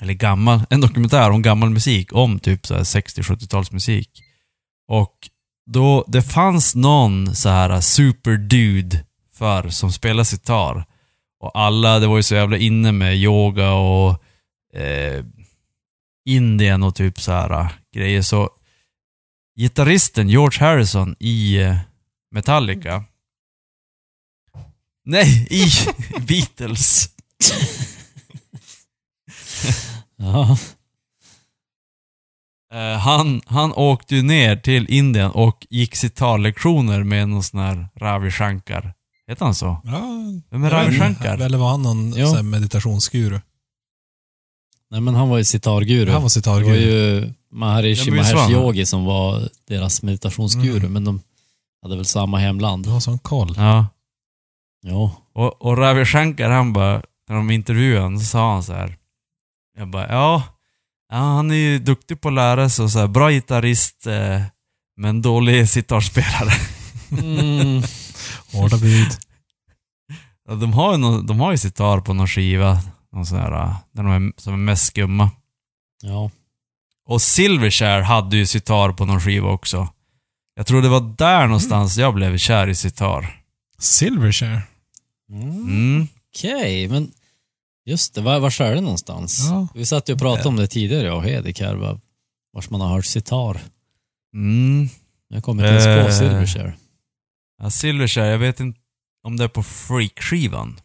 Eller 0.00 0.14
gammal, 0.14 0.60
en 0.70 0.80
dokumentär 0.80 1.30
om 1.30 1.42
gammal 1.42 1.70
musik, 1.70 2.12
om 2.12 2.38
typ 2.38 2.66
så 2.66 2.74
här 2.74 2.82
60-70-talsmusik. 2.82 4.08
Och 4.88 5.14
då, 5.70 6.04
det 6.08 6.22
fanns 6.22 6.74
någon 6.74 7.34
så 7.34 7.48
här 7.48 7.80
superdude 7.80 9.04
för 9.34 9.68
som 9.68 9.92
spelade 9.92 10.24
sitar. 10.24 10.84
Och 11.40 11.58
alla, 11.58 11.98
det 11.98 12.06
var 12.06 12.16
ju 12.16 12.22
så 12.22 12.34
jävla 12.34 12.56
inne 12.56 12.92
med 12.92 13.16
yoga 13.16 13.72
och 13.72 14.24
eh, 14.74 15.24
Indien 16.24 16.82
och 16.82 16.94
typ 16.94 17.20
så 17.20 17.32
här 17.32 17.60
äh, 17.60 17.70
grejer. 17.94 18.22
Så 18.22 18.50
gitarristen 19.58 20.28
George 20.28 20.66
Harrison 20.66 21.16
i 21.18 21.56
eh, 21.56 21.76
Metallica 22.30 23.04
Nej, 25.04 25.46
i 25.50 25.68
Beatles. 26.28 27.08
Ja. 30.16 30.56
Eh, 32.74 32.98
han, 32.98 33.40
han 33.46 33.72
åkte 33.72 34.16
ju 34.16 34.22
ner 34.22 34.56
till 34.56 34.86
Indien 34.90 35.30
och 35.30 35.66
gick 35.70 35.96
sitarlektioner 35.96 37.02
med 37.02 37.28
någon 37.28 37.42
sån 37.42 37.60
här 37.60 37.88
Ravi 37.96 38.30
Shankar. 38.30 38.94
Heter 39.26 39.44
han 39.44 39.54
så? 39.54 39.80
Ja, 39.84 40.02
Vem 40.50 40.64
är 40.64 40.70
Ravi 40.70 40.98
Shankar? 40.98 41.38
Eller 41.38 41.58
var 41.58 41.70
han 41.70 41.82
någon 41.82 42.12
Ja. 42.12 42.26
sån 42.26 42.36
här 42.36 42.42
meditationsguru? 42.42 43.40
Nej 44.90 45.00
men 45.00 45.14
han 45.14 45.28
var 45.28 45.38
ju 45.38 45.44
sitarguru. 45.44 46.04
Han 46.10 46.12
var 46.12 46.18
det 46.18 46.22
var 46.22 46.28
sitarguru. 46.28 46.74
ju 46.76 47.32
Maharishi 47.52 48.04
Ja, 48.08 48.14
men 48.14 48.18
visst 48.22 48.34
var 48.34 48.40
Mahesh 48.42 48.54
han. 48.54 48.64
Yogi 48.64 48.86
som 48.86 49.04
var 49.04 49.48
deras 49.68 50.02
meditationsguru, 50.02 50.76
Mm. 50.78 50.92
men 50.92 51.04
de 51.04 51.20
hade 51.82 51.96
väl 51.96 52.04
samma 52.04 52.38
hemland. 52.38 52.84
Du 52.84 52.90
har 52.90 53.00
sån 53.00 53.18
koll. 53.18 53.54
Ja. 53.56 53.86
Ja. 54.82 55.12
Och, 55.32 55.62
och 55.62 55.78
Ravi 55.78 56.04
Shankar 56.04 56.50
han 56.50 56.72
bara, 56.72 57.02
när 57.28 57.36
de 57.36 57.50
intervjuade 57.50 58.02
honom 58.02 58.18
så 58.20 58.26
sa 58.26 58.52
han 58.52 58.62
så 58.62 58.72
här. 58.72 58.97
Jag 59.78 59.88
bara, 59.88 60.08
ja, 60.08 60.42
ja 61.08 61.16
han 61.16 61.50
är 61.50 61.54
ju 61.54 61.78
duktig 61.78 62.20
på 62.20 62.28
att 62.28 62.34
lära 62.34 62.68
sig 62.68 62.82
och 62.82 62.90
så 62.90 62.98
här, 62.98 63.06
bra 63.06 63.30
gitarrist, 63.30 64.06
eh, 64.06 64.42
men 64.96 65.22
dålig 65.22 65.68
sitarspelare. 65.68 66.52
Mm. 67.10 67.82
Hårda 68.52 68.78
bud. 68.78 69.08
Ja, 70.48 70.54
de, 70.54 70.72
har 70.72 70.92
ju 70.92 70.98
någon, 70.98 71.26
de 71.26 71.40
har 71.40 71.52
ju 71.52 71.58
sitar 71.58 72.00
på 72.00 72.14
någon 72.14 72.28
skiva, 72.28 72.80
någon 73.12 73.26
sån 73.26 73.38
här, 73.38 73.50
där 73.92 74.02
de 74.02 74.06
är, 74.06 74.40
som 74.40 74.52
är 74.52 74.56
mest 74.56 74.86
skumma. 74.86 75.30
Ja. 76.02 76.30
Och 77.06 77.22
Silverchair 77.22 78.00
hade 78.00 78.36
ju 78.36 78.46
sitar 78.46 78.92
på 78.92 79.04
någon 79.04 79.20
skiva 79.20 79.48
också. 79.48 79.88
Jag 80.54 80.66
tror 80.66 80.82
det 80.82 80.88
var 80.88 81.14
där 81.18 81.46
någonstans 81.46 81.96
jag 81.96 82.14
blev 82.14 82.38
kär 82.38 82.68
i 82.68 82.74
sitar. 82.74 83.42
Silverchair. 83.78 84.62
Mm. 85.30 85.50
Mm. 85.50 86.08
Okej, 86.34 86.88
men 86.88 87.12
just 87.88 88.14
det, 88.14 88.20
var, 88.20 88.40
var 88.40 88.60
är 88.60 88.74
det 88.74 88.80
någonstans? 88.80 89.46
Ja. 89.50 89.68
Vi 89.74 89.86
satt 89.86 90.08
ju 90.08 90.12
och 90.12 90.18
pratade 90.18 90.48
om 90.48 90.56
det 90.56 90.66
tidigare, 90.66 91.02
jag 91.06 91.16
och 91.16 91.24
Hedik 91.24 91.60
här, 91.60 91.74
va- 91.74 92.00
vars 92.52 92.70
man 92.70 92.80
har 92.80 92.88
hört 92.88 93.06
sitar. 93.06 93.60
Mm. 94.34 94.88
Jag 95.28 95.44
kommer 95.44 95.62
inte 95.64 95.72
ens 95.72 95.84
på 95.84 96.12
Eh. 96.12 96.18
Silverchair. 96.18 96.76
Ja, 97.62 97.70
Silverchair, 97.70 98.30
jag 98.30 98.38
vet 98.38 98.60
inte 98.60 98.80
om 99.22 99.36
det 99.36 99.44
är 99.44 99.48
på 99.48 99.62
Freak-skivan. 99.62 100.80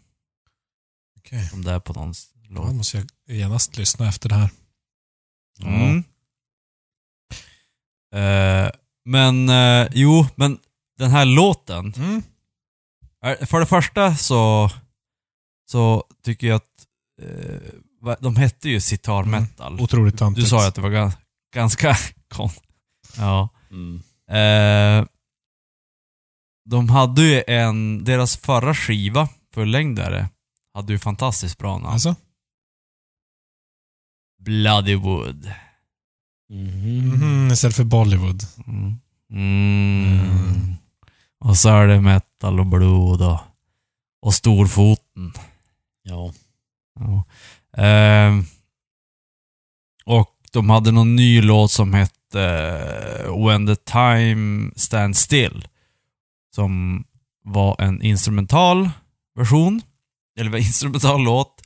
Okej. 1.17 1.49
Om 1.53 1.63
det 1.63 1.71
är 1.71 1.79
på 1.79 1.93
någon 1.93 2.13
Då 2.49 2.63
låt. 2.63 2.75
måste 2.75 2.97
jag 2.97 3.37
genast 3.37 3.77
lyssna 3.77 4.07
efter 4.07 4.29
det 4.29 4.35
här. 4.35 4.49
Mm. 5.61 6.03
Eh, 8.15 8.71
men, 9.05 9.49
eh, 9.49 9.87
jo, 9.93 10.25
men 10.35 10.59
den 10.97 11.11
här 11.11 11.25
låten. 11.25 11.93
Mm. 11.97 12.23
eh, 13.25 13.45
För 13.47 13.59
det 13.59 13.65
första 13.65 14.15
så, 14.15 14.69
så 15.71 16.03
tycker 16.23 16.47
jag 16.47 16.55
att 16.55 16.72
de 18.19 18.35
hette 18.35 18.69
ju 18.69 18.79
sitar 18.81 19.23
Mm. 19.23 19.31
metal. 19.41 19.79
Otroligt 19.81 20.13
Du 20.13 20.17
töntigt. 20.17 20.47
sa 20.47 20.61
ju 20.61 20.67
att 20.67 20.75
det 20.75 20.81
var 20.81 20.89
ga- 20.89 21.11
ganska 21.55 21.95
kon. 22.27 22.49
Ja. 23.17 23.49
Mm. 23.71 24.01
Eh, 24.29 25.05
de 26.69 26.89
hade 26.89 27.21
ju 27.21 27.43
en, 27.47 28.03
deras 28.03 28.37
förra 28.37 28.75
skiva, 28.75 29.29
fullängdare, 29.53 30.29
hade 30.73 30.93
ju 30.93 30.99
fantastiskt 30.99 31.57
bra 31.57 31.71
namn. 31.77 31.85
Alltså? 31.93 32.15
Bloodywood. 34.39 35.51
Mhm. 36.49 37.07
Mhm, 37.09 37.51
istället 37.51 37.75
för 37.75 37.83
Bollywood. 37.83 38.43
Mm. 38.67 38.93
Mm. 39.31 40.19
Mm. 40.19 40.73
Och 41.39 41.57
så 41.57 41.69
är 41.69 41.87
det 41.87 42.01
metal 42.01 42.59
och 42.59 42.65
blod 42.65 43.21
och, 43.21 43.39
och 44.21 44.33
storfoten. 44.33 45.33
Ja. 46.03 46.33
Ja. 46.99 47.25
Ehm, 47.77 48.43
och 50.05 50.35
de 50.51 50.69
hade 50.69 50.91
någon 50.91 51.15
ny 51.15 51.41
låt 51.41 51.71
som 51.71 51.93
hette 51.93 52.41
eh, 52.41 53.45
When 53.47 53.67
the 53.67 53.75
time 53.75 54.71
stands 54.75 55.19
still. 55.19 55.67
Som 56.55 57.03
var 57.43 57.81
en 57.81 58.01
instrumental 58.01 58.89
version. 59.35 59.81
Eller 60.39 60.51
var 60.51 60.57
instrumental 60.67 61.23
låt. 61.23 61.61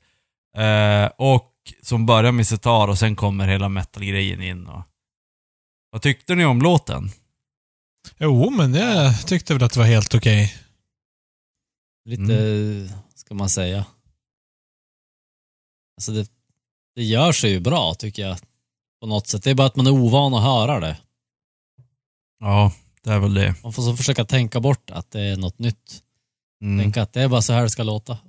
Eh, 0.57 1.05
och 1.17 1.53
som 1.81 2.05
börjar 2.05 2.31
med 2.31 2.47
sitar 2.47 2.87
och 2.87 2.99
sen 2.99 3.15
kommer 3.15 3.47
hela 3.47 3.69
metal-grejen 3.69 4.41
in. 4.41 4.67
Och... 4.67 4.83
Vad 5.91 6.01
tyckte 6.01 6.35
ni 6.35 6.45
om 6.45 6.61
låten? 6.61 7.09
Jo, 8.17 8.49
men 8.49 8.73
jag 8.73 9.27
tyckte 9.27 9.53
väl 9.53 9.63
att 9.63 9.73
det 9.73 9.79
var 9.79 9.87
helt 9.87 10.15
okej. 10.15 10.55
Lite, 12.05 12.99
ska 13.15 13.33
man 13.33 13.49
säga. 13.49 13.85
Alltså 15.97 16.11
det, 16.11 16.27
det 16.95 17.03
gör 17.03 17.31
sig 17.31 17.51
ju 17.51 17.59
bra 17.59 17.93
tycker 17.93 18.21
jag. 18.27 18.37
På 19.01 19.07
något 19.07 19.27
sätt. 19.27 19.43
Det 19.43 19.49
är 19.49 19.55
bara 19.55 19.67
att 19.67 19.75
man 19.75 19.87
är 19.87 19.91
ovan 19.91 20.33
att 20.33 20.43
höra 20.43 20.79
det. 20.79 20.97
Ja, 22.39 22.71
det 23.03 23.11
är 23.11 23.19
väl 23.19 23.33
det. 23.33 23.55
Man 23.63 23.73
får 23.73 23.83
så 23.83 23.97
försöka 23.97 24.25
tänka 24.25 24.59
bort 24.59 24.89
att 24.89 25.11
det 25.11 25.21
är 25.21 25.37
något 25.37 25.59
nytt. 25.59 26.01
Mm. 26.61 26.79
Tänka 26.83 27.01
att 27.01 27.13
det 27.13 27.21
är 27.21 27.27
bara 27.27 27.41
så 27.41 27.53
här 27.53 27.63
det 27.63 27.69
ska 27.69 27.83
låta. 27.83 28.17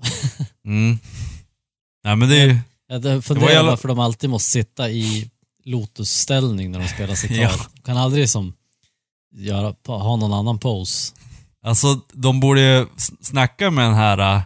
Mm. 0.64 0.98
Nej 2.04 2.16
men 2.16 2.28
det 2.28 2.36
är 2.40 2.46
ju... 2.46 2.58
Jag 2.86 3.24
funderar 3.24 3.50
jävla- 3.50 3.70
varför 3.70 3.88
de 3.88 3.98
alltid 3.98 4.30
måste 4.30 4.50
sitta 4.50 4.90
i 4.90 5.30
lotusställning 5.64 6.70
när 6.70 6.78
de 6.78 6.88
spelar 6.88 7.14
sitar. 7.14 7.34
Ja. 7.42 7.50
De 7.74 7.80
kan 7.82 7.96
aldrig 7.96 8.30
som 8.30 8.54
göra, 9.34 9.74
ha 9.86 10.16
någon 10.16 10.32
annan 10.32 10.58
pose. 10.58 11.14
Alltså, 11.62 12.00
de 12.12 12.40
borde 12.40 12.60
ju 12.60 12.86
snacka 13.20 13.70
med 13.70 13.84
den 13.84 13.94
här, 13.94 14.36
äh, 14.36 14.42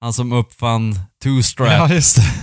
han 0.00 0.12
som 0.12 0.32
uppfann 0.32 0.98
two-strap 1.24 1.90
Ja, 1.90 2.00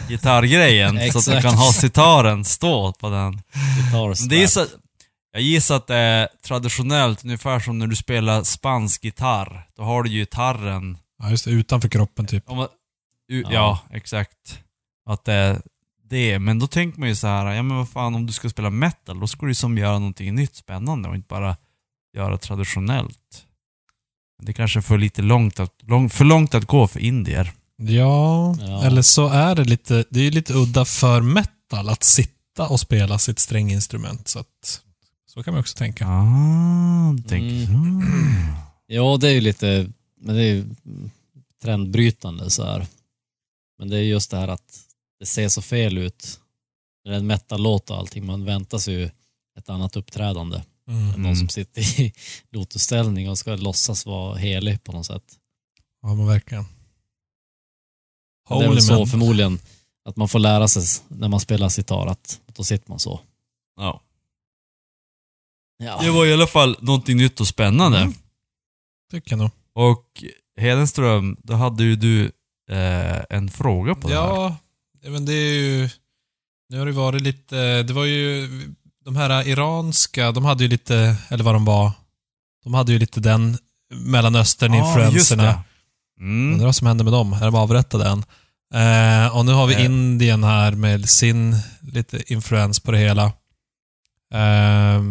gitarrgrejen, 0.09 0.95
så 0.95 1.03
att 1.19 1.27
Exakt. 1.27 1.41
kan 1.41 1.53
ha 1.53 1.73
sitaren 1.73 2.45
stå 2.45 2.93
på 2.93 3.09
den. 3.09 3.41
Det 4.29 4.43
är 4.43 4.47
så, 4.47 4.65
jag 5.31 5.41
gissar 5.41 5.75
att 5.75 5.87
det 5.87 5.95
är 5.95 6.27
traditionellt, 6.45 7.23
ungefär 7.23 7.59
som 7.59 7.79
när 7.79 7.87
du 7.87 7.95
spelar 7.95 8.43
spansk 8.43 9.03
gitarr. 9.03 9.67
Då 9.77 9.83
har 9.83 10.03
du 10.03 10.09
ju 10.09 10.19
gitarren, 10.19 10.97
Ja, 11.23 11.29
just 11.29 11.45
det. 11.45 11.51
Utanför 11.51 11.89
kroppen 11.89 12.25
typ. 12.27 12.49
om 12.49 12.57
man, 12.57 12.67
u, 13.31 13.43
ja. 13.45 13.51
Ja. 13.53 13.79
exakt. 13.97 14.59
Att 15.09 15.25
det 15.25 15.33
är 15.33 15.61
det. 16.09 16.39
Men 16.39 16.59
då 16.59 16.67
tänker 16.67 16.99
man 16.99 17.09
ju 17.09 17.15
så 17.15 17.27
här, 17.27 17.51
ja 17.51 17.63
men 17.63 17.77
vad 17.77 17.89
fan 17.89 18.15
om 18.15 18.25
du 18.25 18.33
ska 18.33 18.49
spela 18.49 18.69
metal, 18.69 19.19
då 19.19 19.27
ska 19.27 19.45
du 19.45 19.51
ju 19.51 19.55
som 19.55 19.77
göra 19.77 19.99
någonting 19.99 20.35
nytt, 20.35 20.55
spännande 20.55 21.09
och 21.09 21.15
inte 21.15 21.27
bara 21.27 21.57
göra 22.17 22.37
traditionellt. 22.37 23.45
Det 24.41 24.53
kanske 24.53 24.79
är 24.79 24.81
för 24.81 24.97
lite 24.97 25.21
långt 25.21 25.59
att, 25.59 25.73
lång, 25.87 26.09
för 26.09 26.25
långt 26.25 26.53
att 26.55 26.65
gå 26.65 26.87
för 26.87 26.99
indier. 26.99 27.51
Ja, 27.77 28.55
Ja. 28.59 28.83
eller 28.85 29.01
så 29.01 29.27
är 29.27 29.55
det 29.55 29.63
lite, 29.63 30.05
det 30.09 30.19
är 30.19 30.23
ju 30.23 30.31
lite 30.31 30.53
udda 30.53 30.85
för 30.85 31.21
metal 31.21 31.89
att 31.89 32.03
sitta 32.03 32.67
och 32.67 32.79
spela 32.79 33.19
sitt 33.19 33.39
stränginstrument. 33.39 34.27
Så 34.27 34.39
att, 34.39 34.81
så 35.33 35.43
kan 35.43 35.53
man 35.53 35.61
också 35.61 35.77
tänka. 35.77 36.07
Ah, 36.07 37.13
du 37.17 37.23
tänker 37.23 37.73
Mm. 37.73 38.01
Ja, 38.87 39.17
det 39.21 39.27
är 39.29 39.33
ju 39.33 39.41
lite, 39.41 39.87
men 40.21 40.35
det 40.35 40.41
är 40.41 40.53
ju 40.53 40.65
trendbrytande 41.63 42.49
så 42.49 42.63
här. 42.65 42.87
Men 43.79 43.89
det 43.89 43.97
är 43.97 44.01
just 44.01 44.31
det 44.31 44.37
här 44.37 44.47
att 44.47 44.79
det 45.19 45.25
ser 45.25 45.49
så 45.49 45.61
fel 45.61 45.97
ut. 45.97 46.39
När 47.05 47.11
det 47.11 47.15
är 47.17 47.19
en 47.19 47.27
metal-låt 47.27 47.89
och 47.89 47.97
allting, 47.97 48.25
man 48.25 48.45
väntar 48.45 48.77
sig 48.77 48.93
ju 48.93 49.09
ett 49.59 49.69
annat 49.69 49.95
uppträdande. 49.95 50.61
Mm. 50.89 51.21
Någon 51.21 51.35
som 51.35 51.49
sitter 51.49 52.01
i 52.01 52.13
lotusställning 52.51 53.29
och 53.29 53.37
ska 53.37 53.55
låtsas 53.55 54.05
vara 54.05 54.35
helig 54.35 54.83
på 54.83 54.91
något 54.91 55.05
sätt. 55.05 55.39
Ja, 56.01 56.15
men 56.15 56.27
verkligen. 56.27 56.65
det 58.49 58.55
är 58.55 58.59
väl 58.59 58.67
Holy 58.67 58.81
så 58.81 58.93
man. 58.93 59.07
förmodligen 59.07 59.59
att 60.05 60.15
man 60.15 60.29
får 60.29 60.39
lära 60.39 60.67
sig 60.67 60.83
när 61.07 61.27
man 61.27 61.39
spelar 61.39 61.69
sitar 61.69 62.07
att 62.07 62.41
då 62.45 62.63
sitter 62.63 62.89
man 62.89 62.99
så. 62.99 63.19
Ja. 63.75 64.01
Ja. 65.77 65.99
Det 66.01 66.11
var 66.11 66.25
i 66.25 66.33
alla 66.33 66.47
fall 66.47 66.77
någonting 66.79 67.17
nytt 67.17 67.39
och 67.39 67.47
spännande. 67.47 67.97
Mm. 67.99 68.13
Tycker 69.11 69.31
jag 69.31 69.39
nog. 69.39 69.51
Och 69.73 70.23
Hedenström, 70.57 71.37
då 71.43 71.53
hade 71.53 71.83
ju 71.83 71.95
du 71.95 72.31
eh, 72.69 73.23
en 73.29 73.49
fråga 73.49 73.95
på 73.95 74.07
det 74.09 74.15
här. 74.15 74.21
Ja, 74.21 74.57
men 75.01 75.25
det 75.25 75.33
är 75.33 75.53
ju... 75.53 75.89
Nu 76.69 76.79
har 76.79 76.85
det 76.85 76.91
varit 76.91 77.21
lite... 77.21 77.83
Det 77.83 77.93
var 77.93 78.05
ju... 78.05 78.49
De 79.05 79.15
här 79.15 79.47
iranska, 79.47 80.31
de 80.31 80.45
hade 80.45 80.63
ju 80.63 80.69
lite, 80.69 81.15
eller 81.29 81.43
vad 81.43 81.55
de 81.55 81.65
var, 81.65 81.91
de 82.63 82.73
hade 82.73 82.91
ju 82.91 82.99
lite 82.99 83.19
den 83.19 83.57
Mellanöstern-influenserna. 83.93 85.43
Det. 85.43 85.63
Mm. 86.19 86.53
Undrar 86.53 86.65
vad 86.65 86.75
som 86.75 86.87
hände 86.87 87.03
med 87.03 87.13
dem. 87.13 87.33
Är 87.33 87.45
de 87.45 87.55
avrättade 87.55 88.09
än? 88.09 88.23
Eh, 88.73 89.37
och 89.37 89.45
nu 89.45 89.51
har 89.51 89.67
vi 89.67 89.73
Eh. 89.73 89.85
Indien 89.85 90.43
här 90.43 90.71
med 90.71 91.09
sin 91.09 91.55
lite 91.81 92.33
influens 92.33 92.79
på 92.79 92.91
det 92.91 92.97
hela. 92.97 93.25
Eh, 94.33 95.01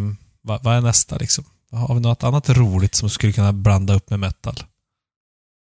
vad, 0.43 0.65
vad 0.65 0.77
är 0.77 0.81
nästa 0.81 1.17
liksom? 1.17 1.45
Har 1.71 1.95
vi 1.95 2.01
något 2.01 2.25
annat 2.25 2.49
roligt 2.49 2.95
som 2.95 3.11
skulle 3.11 3.33
kunna 3.33 3.53
blanda 3.53 3.95
upp 3.95 4.11
med 4.11 4.21
metal? 4.21 4.63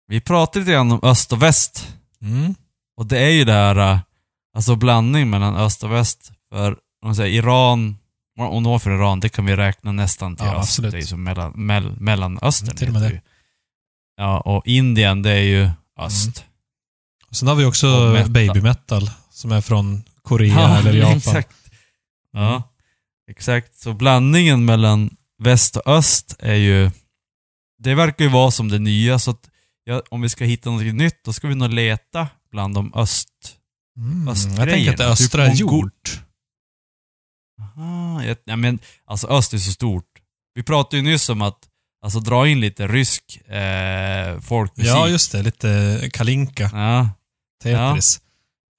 Vi 0.07 0.21
pratade 0.21 0.59
lite 0.59 0.73
grann 0.73 0.93
om 0.93 1.01
öst 1.03 1.33
och 1.33 1.43
väst. 1.43 1.89
Mm. 2.23 2.55
Och 2.97 3.07
det 3.07 3.19
är 3.19 3.31
ju 3.31 3.45
det 3.45 3.53
här, 3.53 3.77
eh, 3.93 3.99
alltså 4.57 4.77
blandning 4.77 5.31
mellan 5.31 5.57
öst 5.57 5.85
och 5.85 5.93
väst. 5.93 6.33
För, 6.53 6.71
om 6.71 6.77
man 7.05 7.15
säger 7.15 7.39
Iran, 7.39 7.97
det 8.37 8.69
var 8.69 8.79
för 8.79 8.90
Iran, 8.90 9.21
det 9.21 9.29
kan 9.29 9.47
vi 9.47 9.57
räkna 9.57 9.93
nästan 9.93 10.37
till 10.37 10.47
Ja, 10.47 10.53
öst. 10.55 10.62
absolut. 10.71 10.93
Det 10.93 10.99
är 10.99 11.03
som 11.03 11.23
mellan, 11.23 11.53
mell, 11.53 11.93
mellanöstern. 12.01 12.69
Mm, 12.69 12.77
till 12.77 12.88
och 12.88 12.95
med 12.95 13.03
det. 13.03 13.23
Ja, 14.16 14.40
och 14.40 14.66
Indien, 14.66 15.23
det 15.23 15.31
är 15.31 15.40
ju 15.43 15.71
öst. 15.99 16.45
Och 17.29 17.37
sen 17.37 17.49
har 17.49 17.55
vi 17.55 17.64
också 17.64 17.88
Och 17.88 18.12
metal. 18.12 18.31
baby 18.31 18.61
metal 18.61 19.11
som 19.31 19.53
är 19.53 19.61
från 19.61 20.03
Korea 20.23 20.79
eller 20.79 20.93
Japan. 20.99 21.16
Exakt. 21.16 21.57
Ja, 22.33 22.62
exakt. 23.31 23.77
Så 23.79 23.93
blandningen 23.93 24.64
mellan 24.64 25.16
väst 25.43 25.77
och 25.77 25.87
öst 25.87 26.37
är 26.38 26.55
ju... 26.55 26.90
Det 27.79 27.95
verkar 27.95 28.25
ju 28.25 28.31
vara 28.31 28.51
som 28.51 28.69
det 28.69 28.79
nya, 28.79 29.19
så 29.19 29.31
att 29.31 29.51
ja, 29.85 30.03
om 30.11 30.21
vi 30.21 30.29
ska 30.29 30.45
hitta 30.45 30.71
något 30.71 30.95
nytt, 30.95 31.25
då 31.25 31.33
ska 31.33 31.49
vi 31.49 31.55
nog 31.55 31.71
leta 31.73 32.29
bland 32.51 32.75
de 32.75 32.95
öst... 32.95 33.29
Mm. 33.97 34.23
Jag 34.27 34.33
Östgrejerna, 34.33 34.73
tänker 34.73 34.90
att 34.93 34.97
det 34.99 35.05
typ 35.05 35.12
östra 35.12 35.45
är 35.47 35.51
mongol- 35.51 35.59
gjort. 35.61 36.21
Aha, 37.61 38.25
jag, 38.25 38.37
ja, 38.44 38.57
men 38.57 38.79
alltså 39.05 39.27
öst 39.27 39.55
är 39.55 39.59
så 39.59 39.70
stort. 39.73 40.07
Vi 40.55 40.62
pratade 40.62 40.96
ju 40.96 41.03
nyss 41.03 41.29
om 41.29 41.42
att 41.42 41.59
alltså 42.03 42.20
dra 42.20 42.49
in 42.49 42.61
lite 42.61 42.87
rysk 42.87 43.37
eh, 43.49 44.40
folkmusik. 44.40 44.92
Ja, 44.92 45.09
just 45.09 45.33
det. 45.33 45.42
Lite 45.42 46.01
Kalinka, 46.12 46.70
Ja. 46.73 47.11
Tetris. 47.62 48.20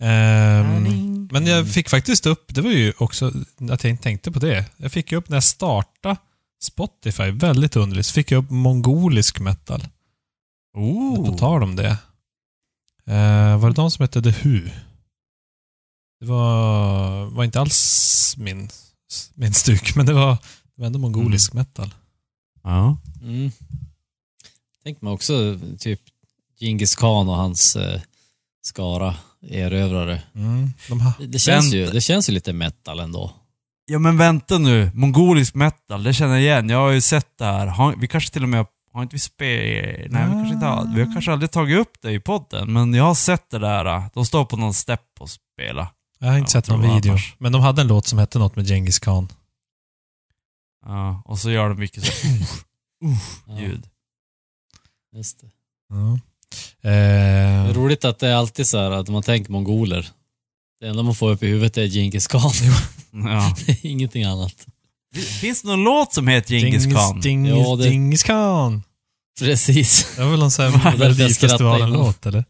Ehm, 0.03 1.27
men 1.31 1.47
jag 1.47 1.69
fick 1.69 1.89
faktiskt 1.89 2.25
upp, 2.25 2.53
det 2.55 2.61
var 2.61 2.71
ju 2.71 2.93
också 2.97 3.31
att 3.71 3.83
jag 3.83 3.91
inte 3.91 4.03
tänkte 4.03 4.31
på 4.31 4.39
det. 4.39 4.65
Jag 4.77 4.91
fick 4.91 5.11
ju 5.11 5.17
upp 5.17 5.29
när 5.29 5.35
jag 5.35 5.43
startade 5.43 6.15
Spotify, 6.63 7.31
väldigt 7.31 7.75
underligt, 7.75 8.05
så 8.05 8.13
fick 8.13 8.31
jag 8.31 8.43
upp 8.43 8.49
mongolisk 8.49 9.39
metal. 9.39 9.87
Oh. 10.77 11.25
På 11.25 11.37
tal 11.37 11.63
om 11.63 11.75
det. 11.75 11.97
Eh, 13.07 13.57
var 13.57 13.69
det 13.69 13.75
de 13.75 13.91
som 13.91 14.03
hette 14.03 14.21
The 14.21 14.29
Who? 14.29 14.69
Det 16.21 16.27
var, 16.27 17.25
var 17.25 17.43
inte 17.43 17.59
alls 17.59 18.35
min, 18.37 18.69
min 19.33 19.53
stuk, 19.53 19.95
men 19.95 20.05
det 20.05 20.13
var, 20.13 20.31
det 20.75 20.81
var 20.81 20.85
ändå 20.85 20.99
mongolisk 20.99 21.53
metal. 21.53 21.93
Ja. 22.63 22.97
Mm. 23.21 23.51
Tänker 24.83 25.05
man 25.05 25.13
också 25.13 25.59
typ 25.79 25.99
Genghis 26.59 26.95
khan 26.95 27.29
och 27.29 27.35
hans 27.35 27.75
eh, 27.75 28.01
skara 28.61 29.15
erövrare. 29.49 30.21
Mm. 30.35 30.69
De 30.89 31.01
ha, 31.01 31.13
Det, 31.19 31.39
känns 31.39 31.73
ju, 31.73 31.85
det 31.85 32.01
känns 32.01 32.29
ju 32.29 32.33
lite 32.33 32.53
metal 32.53 32.99
ändå. 32.99 33.31
Ja 33.85 33.99
men 33.99 34.17
vänta 34.17 34.57
nu, 34.57 34.91
mongolisk 34.93 35.55
metal, 35.55 36.03
det 36.03 36.13
känner 36.13 36.33
jag 36.33 36.41
igen. 36.41 36.69
Jag 36.69 36.77
har 36.77 36.91
ju 36.91 37.01
sett 37.01 37.37
det 37.37 37.45
här. 37.45 37.67
Har, 37.67 37.95
vi 37.95 38.07
kanske 38.07 38.33
till 38.33 38.43
och 38.43 38.49
med 38.49 38.65
har 38.93 39.01
inte 39.03 39.15
vi 39.15 39.19
spe... 39.19 39.45
Nej, 40.09 40.25
vi 40.25 40.31
kanske 40.31 40.53
inte 40.53 40.65
har. 40.65 40.95
Vi 40.95 41.01
har 41.01 41.13
kanske 41.13 41.31
aldrig 41.31 41.51
tagit 41.51 41.79
upp 41.79 42.01
det 42.01 42.11
i 42.11 42.19
podden, 42.19 42.73
men 42.73 42.93
jag 42.93 43.03
har 43.03 43.15
sett 43.15 43.49
det 43.49 43.59
där. 43.59 44.03
De 44.13 44.25
står 44.25 44.45
på 44.45 44.57
någon 44.57 44.73
stepp 44.73 45.07
och 45.19 45.29
spelar. 45.29 45.87
Jag 46.21 46.27
har 46.31 46.37
inte 46.37 46.47
Ja, 46.57 46.61
sett 46.61 46.69
någon 46.69 46.95
video. 46.95 47.11
annars? 47.11 47.35
Men 47.37 47.51
de 47.51 47.61
hade 47.61 47.81
en 47.81 47.87
låt 47.87 48.07
som 48.07 48.19
hette 48.19 48.39
något 48.39 48.55
med 48.55 48.67
Genghis 48.67 48.99
khan. 48.99 49.29
Ja, 50.85 51.21
och 51.25 51.39
så 51.39 51.51
gör 51.51 51.69
de 51.69 51.79
mycket 51.79 52.03
så 52.05 52.11
Ja, 53.47 53.59
ljud. 53.59 53.87
just 55.15 55.39
det. 55.41 55.47
Ja. 55.89 56.19
Det 56.81 56.89
är 56.89 57.67
Eh, 57.67 57.73
roligt 57.73 58.05
att 58.05 58.19
det 58.19 58.27
är 58.27 58.35
alltid 58.35 58.67
så 58.67 58.77
här 58.77 58.91
att 58.91 59.09
man 59.09 59.23
tänker 59.23 59.51
mongoler. 59.51 60.09
Det 60.79 60.87
enda 60.87 61.03
man 61.03 61.15
får 61.15 61.31
upp 61.31 61.43
i 61.43 61.47
huvudet 61.47 61.77
är 61.77 61.85
Genghis 61.87 62.27
khan. 62.27 62.51
Ja. 63.11 63.55
Ingenting 63.81 64.23
annat. 64.23 64.67
Finns 65.41 65.61
det 65.61 65.67
någon 65.67 65.83
låt 65.83 66.13
som 66.13 66.27
heter 66.27 66.55
Genghis 66.55 66.85
khan? 66.93 67.21
Genghis, 67.21 67.55
Ja, 67.67 67.75
det- 67.75 67.89
Genghis 67.89 68.23
khan. 68.23 68.83
Precis. 69.39 70.15
Det 70.15 70.23
var 70.23 70.31
väl 70.31 70.39
någon 70.39 70.51
sån 70.51 70.65
här 70.73 70.97
Melodifestivalen-låt, 70.97 72.25
eller? 72.25 72.45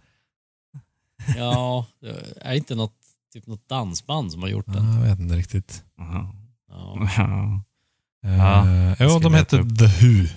Ja, 1.37 1.85
det 2.01 2.37
är 2.41 2.53
inte 2.53 2.75
något, 2.75 2.93
typ 3.33 3.47
något 3.47 3.69
dansband 3.69 4.31
som 4.31 4.41
har 4.41 4.49
gjort 4.49 4.65
Ja, 4.67 4.73
den. 4.73 4.93
jag 4.93 5.01
vet 5.01 5.19
inte 5.19 5.35
riktigt. 5.35 5.83
Ja. 5.97 6.33
Ja. 6.69 6.97
Eh, 8.25 8.37
Ja, 8.37 8.95
jo, 8.99 9.09
ska 9.09 9.19
de 9.19 9.33
hette 9.33 9.57
upp. 9.59 9.77
The 9.79 9.85
Who. 9.85 10.27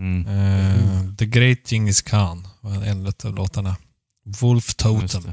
Mm. 0.00 0.26
Eh, 0.26 1.14
The 1.18 1.26
Great 1.26 1.58
Genghis 1.70 2.02
Khan 2.02 2.48
var 2.60 2.72
en 2.84 3.06
av 3.24 3.34
låtarna. 3.34 3.76
Wolf 4.40 4.74
Totem. 4.74 5.32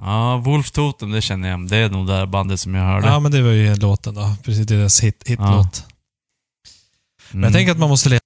Ja, 0.00 0.36
Wolf 0.36 0.70
Totem, 0.70 1.10
det 1.10 1.22
känner 1.22 1.48
jag. 1.48 1.68
Det 1.68 1.76
är 1.76 1.90
nog 1.90 2.06
det 2.06 2.12
där 2.12 2.26
bandet 2.26 2.60
som 2.60 2.74
jag 2.74 2.82
hörde. 2.84 3.06
Ja, 3.06 3.20
men 3.20 3.32
det 3.32 3.42
var 3.42 3.50
ju 3.50 3.74
låten 3.76 4.14
då. 4.14 4.34
Precis, 4.44 4.66
deras 4.66 5.00
hit, 5.00 5.22
hitlåt. 5.28 5.86
Men 7.30 7.40
jag 7.42 7.48
Mm. 7.48 7.52
tänker 7.52 7.72
att 7.72 7.78
man 7.78 7.88
måste 7.88 8.08
leta 8.08 8.24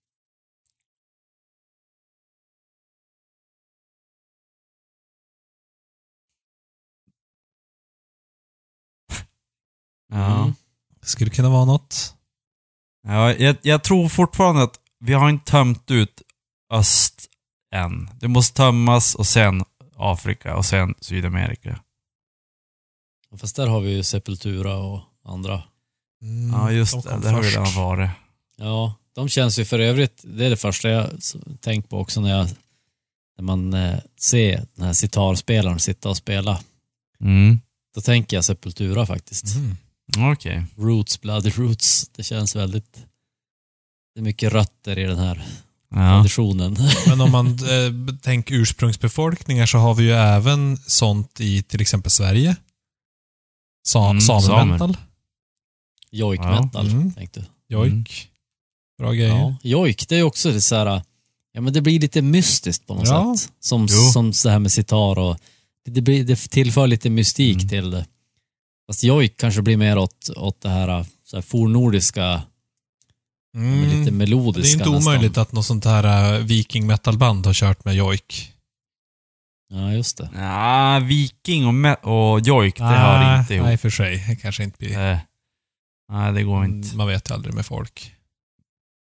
Ja. 10.13 10.41
Mm. 10.43 10.55
Det 11.01 11.07
skulle 11.07 11.31
kunna 11.31 11.49
vara 11.51 11.65
något. 11.65 12.15
Ja, 13.07 13.33
jag, 13.35 13.57
jag 13.63 13.85
tror 13.85 14.09
fortfarande 14.09 14.63
att 14.63 14.79
vi 15.01 15.13
har 15.13 15.31
inte 15.31 15.51
tömt 15.51 15.91
ut 15.91 16.23
öst 16.73 17.29
än. 17.75 18.11
Det 18.21 18.29
måste 18.29 18.57
tömmas 18.57 19.15
och 19.15 19.27
sen 19.27 19.65
Afrika 19.97 20.57
och 20.57 20.65
sen 20.65 20.95
Sydamerika. 21.01 21.81
Fast 23.39 23.57
där 23.57 23.67
har 23.67 23.81
vi 23.81 23.91
ju 23.91 24.03
Sepultura 24.03 24.77
och 24.77 25.01
andra. 25.25 25.63
Mm, 26.23 26.51
Ja, 26.61 26.73
just 26.73 26.93
de 26.93 27.21
det. 27.21 27.21
Det 27.23 27.31
har 27.31 27.43
vi 27.43 27.51
redan 27.51 27.75
varit. 27.75 28.11
Ja, 28.57 28.95
de 29.15 29.29
känns 29.29 29.59
ju 29.59 29.65
för 29.65 29.79
övrigt, 29.79 30.21
det 30.25 30.47
är 30.47 30.51
det 30.51 30.57
första 30.57 30.89
jag 30.89 31.11
tänkt 31.61 31.89
på 31.89 31.99
också 31.99 32.21
när 32.21 32.31
jag 32.31 32.49
när 33.37 33.45
man 33.45 33.75
eh, 33.75 33.99
ser 34.21 34.67
den 34.75 34.87
här 34.87 34.93
sitarspelaren 34.93 35.79
sitta 35.79 36.09
och 36.09 36.17
spela. 36.17 36.61
Mm. 37.21 37.61
Då 37.95 38.01
tänker 38.01 38.37
jag 38.37 38.45
Sepultura 38.45 39.07
faktiskt. 39.07 39.55
Mm. 39.57 39.77
Okej. 40.19 40.65
Roots, 40.77 41.21
Bloody 41.21 41.51
Roots. 41.51 42.09
Det 42.17 42.23
känns 42.23 42.57
väldigt... 42.57 43.07
Det 44.15 44.21
är 44.21 44.25
mycket 44.25 44.53
rötter 44.53 44.99
i 44.99 45.05
den 45.05 45.19
här 45.19 45.45
Ja. 45.91 45.97
traditionen. 46.23 46.77
Men 47.07 47.21
om 47.21 47.31
man 47.31 47.47
eh, 47.47 48.17
tänker 48.23 48.55
ursprungsbefolkningar 48.55 49.67
så 49.67 49.79
har 49.79 49.95
vi 49.95 50.05
ju 50.05 50.13
även 50.13 50.77
sånt 50.77 51.41
i 51.41 51.63
till 51.63 51.81
exempel 51.81 52.11
Sverige. 52.11 52.57
Sa 53.89 54.11
Mm, 54.11 54.21
Samemetal. 54.21 54.97
Jojk 56.11 56.41
Ja. 56.41 56.71
Mm. 56.81 57.13
tänkte 57.13 57.41
du. 57.41 57.47
Jojk. 57.75 58.29
Bra 58.99 59.13
grejer. 59.13 59.29
Ja. 59.37 59.57
Jojk, 59.63 60.09
det 60.09 60.15
är 60.15 60.19
ju 60.19 60.25
också 60.25 60.51
det 60.53 60.61
så 60.61 60.77
här... 60.77 61.03
Ja, 61.53 61.61
men 61.61 61.73
det 61.73 61.81
blir 61.81 62.01
lite 62.01 62.23
mystiskt 62.23 62.87
på 62.87 62.95
något 62.95 63.09
Ja. 63.09 63.35
sätt. 63.39 63.53
Som, 63.61 63.87
Jo. 63.91 63.97
som 64.13 64.31
det 64.45 64.51
här 64.51 64.59
med 64.59 64.73
sitar 64.73 65.19
och... 65.19 65.39
Det, 65.85 66.01
blir, 66.01 66.25
det 66.25 66.37
tillför 66.37 66.87
lite 66.87 67.11
mystik 67.11 67.57
Mm. 67.57 67.69
till 67.69 67.91
det. 67.91 68.07
Fast 68.93 69.05
jojk 69.05 69.37
kanske 69.37 69.63
blir 69.63 69.77
mer 69.77 69.99
åt, 69.99 70.31
åt 70.37 70.61
det 70.61 70.69
här, 70.69 71.07
så 71.25 71.37
här 71.37 71.43
fornordiska, 71.43 72.43
Mm. 73.57 73.85
lite 73.89 74.11
Det 74.11 74.17
melodiska 74.17 74.69
är 74.69 74.73
inte 74.73 74.91
nästan. 74.91 75.13
omöjligt 75.15 75.39
att 75.39 75.53
något 75.53 75.67
sånt 75.67 75.85
här 75.85 76.35
uh, 76.39 76.45
viking 76.47 76.87
metal-band 76.87 77.47
har 77.47 77.53
kört 77.55 77.85
med 77.85 77.95
jojk. 77.95 78.53
Ja, 79.69 79.93
just 79.93 80.17
det. 80.19 80.31
Ja, 80.35 80.99
Viking 81.03 81.67
och, 81.87 82.05
och 82.33 82.41
Jojk, 82.41 82.77
det 82.79 82.85
hör 82.85 83.39
inte 83.41 83.55
ihop. 83.55 83.67
Nej, 83.67 83.77
för 83.77 83.91
sig. 83.91 84.25
Det 84.29 84.37
kanske 84.37 84.65
inte 84.65 84.79
blir... 84.79 84.99
Eh, 84.99 85.19
nej, 86.13 86.33
det 86.33 86.43
går 86.43 86.65
inte. 86.65 86.97
Man 86.97 87.07
vet 87.09 87.31
ju 87.31 87.35
aldrig 87.35 87.55
med 87.55 87.67
folk. 87.67 88.15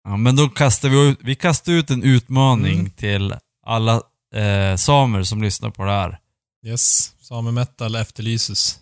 Ja, 0.04 0.18
men 0.18 0.36
då 0.36 0.50
kastar 0.50 0.90
vi 0.90 1.10
ut, 1.10 1.20
vi 1.22 1.36
kastar 1.36 1.72
ut 1.74 1.90
en 1.90 2.04
utmaning 2.04 2.80
Mm. 2.80 2.92
till 2.92 3.36
alla 3.66 4.02
eh, 4.36 4.76
samer 4.76 5.24
som 5.24 5.42
lyssnar 5.42 5.70
på 5.70 5.86
det 5.86 5.92
här. 5.92 6.20
Yes. 6.66 7.14
Same 7.22 7.52
metal 7.52 7.96
efterlyses. 7.96 8.80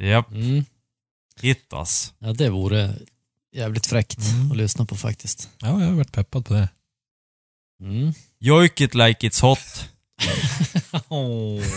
Japp, 0.00 0.30
Mm. 0.32 0.64
hit 1.40 1.66
us. 1.72 2.12
Ja, 2.18 2.32
det 2.32 2.50
vore 2.50 2.94
jävligt 3.56 3.86
fräckt 3.86 4.18
Mm. 4.32 4.50
att 4.50 4.56
lyssna 4.56 4.84
på 4.84 4.96
faktiskt. 4.96 5.48
Ja, 5.60 5.68
jag 5.80 5.86
har 5.88 5.92
varit 5.94 6.12
peppad 6.12 6.44
på 6.46 6.54
det. 6.54 6.68
Mm. 7.82 8.12
Jojk 8.40 8.80
it 8.80 8.94
like 8.94 9.28
it's 9.28 9.42
hot. 9.42 9.88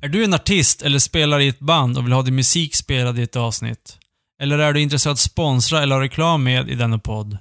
Är 0.00 0.08
du 0.08 0.24
en 0.24 0.34
artist 0.34 0.82
eller 0.82 0.98
spelar 0.98 1.40
i 1.40 1.48
ett 1.48 1.58
band 1.58 1.98
och 1.98 2.04
vill 2.04 2.12
ha 2.12 2.22
din 2.22 2.34
musik 2.34 2.74
spelad 2.74 3.18
i 3.18 3.22
ett 3.22 3.36
avsnitt? 3.36 3.98
Eller 4.42 4.58
är 4.58 4.72
du 4.72 4.80
intresserad 4.80 5.10
av 5.10 5.14
att 5.14 5.18
sponsra 5.18 5.82
eller 5.82 5.94
ha 5.94 6.02
reklam 6.02 6.42
med 6.44 6.68
i 6.70 6.74
denna 6.74 6.98
podd? 6.98 7.38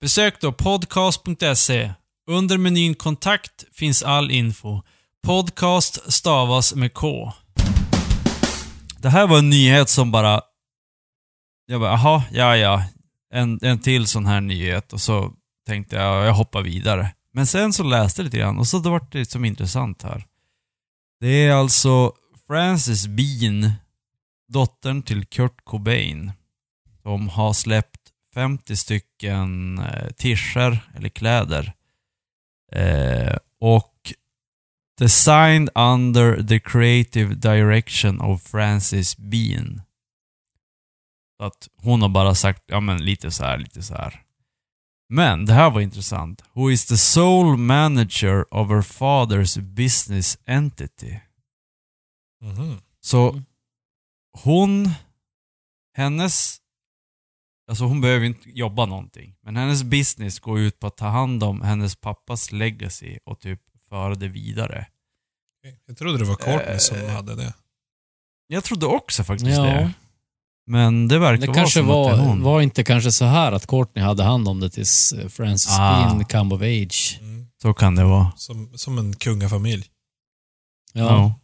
Besök 0.00 0.40
då 0.40 0.52
podcast.se. 0.52 1.92
Under 2.30 2.58
menyn 2.58 2.94
kontakt 2.94 3.64
finns 3.72 4.02
all 4.02 4.30
info. 4.30 4.82
Podcast 5.26 6.12
stavas 6.12 6.74
med 6.74 6.94
K. 6.94 7.32
Det 8.98 9.08
här 9.08 9.26
var 9.26 9.38
en 9.38 9.50
nyhet 9.50 9.88
som 9.88 10.10
bara... 10.10 10.40
Jag 11.66 11.80
bara, 11.80 11.90
jaha, 11.90 12.24
ja 12.32 12.56
ja. 12.56 12.84
En, 13.32 13.58
en 13.62 13.78
till 13.78 14.06
sån 14.06 14.26
här 14.26 14.40
nyhet 14.40 14.92
och 14.92 15.00
så 15.00 15.32
tänkte 15.66 15.96
jag, 15.96 16.26
jag 16.26 16.34
hoppar 16.34 16.62
vidare. 16.62 17.14
Men 17.32 17.46
sen 17.46 17.72
så 17.72 17.82
läste 17.82 18.20
jag 18.20 18.24
lite 18.24 18.38
grann 18.38 18.58
och 18.58 18.66
så 18.66 18.78
vart 18.78 19.12
det 19.12 19.30
som 19.30 19.44
intressant 19.44 20.02
här. 20.02 20.26
Det 21.20 21.46
är 21.46 21.52
alltså 21.52 22.12
Frances 22.46 23.06
Bean, 23.06 23.72
dottern 24.48 25.02
till 25.02 25.26
Kurt 25.26 25.64
Cobain, 25.64 26.32
som 27.02 27.28
har 27.28 27.52
släppt 27.52 28.00
50 28.34 28.76
stycken 28.76 29.78
eh, 29.78 30.10
t-shirts 30.10 30.80
eller 30.94 31.08
kläder. 31.08 31.72
Eh, 32.72 33.36
och 33.60 33.91
Designed 34.98 35.68
under 35.74 36.42
the 36.42 36.60
creative 36.60 37.34
direction 37.34 38.20
of 38.20 38.42
Frances 38.42 39.16
Bean. 39.16 39.82
Så 41.40 41.44
att 41.46 41.68
hon 41.76 42.02
har 42.02 42.08
bara 42.08 42.34
sagt, 42.34 42.62
ja 42.66 42.80
men 42.80 43.04
lite 43.04 43.30
så 43.30 43.44
här, 43.44 43.58
lite 43.58 43.82
så 43.82 43.94
här. 43.94 44.22
Men 45.08 45.44
det 45.46 45.52
här 45.52 45.70
var 45.70 45.80
intressant. 45.80 46.44
Who 46.52 46.70
is 46.70 46.86
the 46.86 46.96
sole 46.96 47.56
manager 47.56 48.54
of 48.54 48.68
her 48.68 48.82
father's 48.82 49.60
business 49.60 50.38
entity? 50.46 51.20
Mhm. 52.42 52.80
Så 53.00 53.30
Mm. 53.30 53.44
hon, 54.42 54.88
hennes, 55.96 56.58
alltså 57.70 57.84
hon 57.84 58.00
behöver 58.00 58.26
inte 58.26 58.50
jobba 58.50 58.86
någonting. 58.86 59.36
Men 59.42 59.56
hennes 59.56 59.82
business 59.82 60.40
går 60.40 60.60
ut 60.60 60.78
på 60.80 60.86
att 60.86 60.96
ta 60.96 61.08
hand 61.08 61.42
om 61.42 61.60
hennes 61.62 61.96
pappas 61.96 62.52
legacy 62.52 63.18
och 63.24 63.40
typ 63.40 63.60
föra 63.92 64.14
det 64.14 64.28
vidare. 64.28 64.86
Jag 65.86 65.96
trodde 65.96 66.18
det 66.18 66.24
var 66.24 66.34
Courtney 66.36 66.78
som 66.78 66.96
Eh, 66.96 67.08
hade 67.08 67.34
det. 67.34 67.54
Jag 68.46 68.64
trodde 68.64 68.86
också 68.86 69.24
faktiskt 69.24 69.50
Ja. 69.56 69.62
det. 69.62 69.92
Men 70.66 71.08
det 71.08 71.18
verkar 71.18 71.40
Det 71.40 71.46
vara 71.46 71.54
kanske 71.56 71.78
som 71.80 71.90
att 71.90 71.94
det 72.06 72.12
är 72.12 72.16
var, 72.16 72.24
hon. 72.26 72.42
var 72.42 72.60
inte 72.60 72.84
kanske 72.84 73.12
så 73.12 73.24
här 73.24 73.52
att 73.52 73.66
Courtney 73.66 74.04
hade 74.04 74.22
hand 74.22 74.48
om 74.48 74.60
det 74.60 74.70
tills 74.70 75.12
eh, 75.12 75.28
Francis 75.28 75.70
Ah. 75.78 76.02
Bean 76.04 76.24
come 76.24 76.54
of 76.54 76.60
age. 76.62 77.18
Mm. 77.20 77.46
Så 77.62 77.74
kan 77.74 77.94
det 77.94 78.04
vara. 78.04 78.32
Som, 78.36 78.78
som 78.78 78.98
en 78.98 79.16
kungafamilj. 79.16 79.86
Ja. 80.92 81.34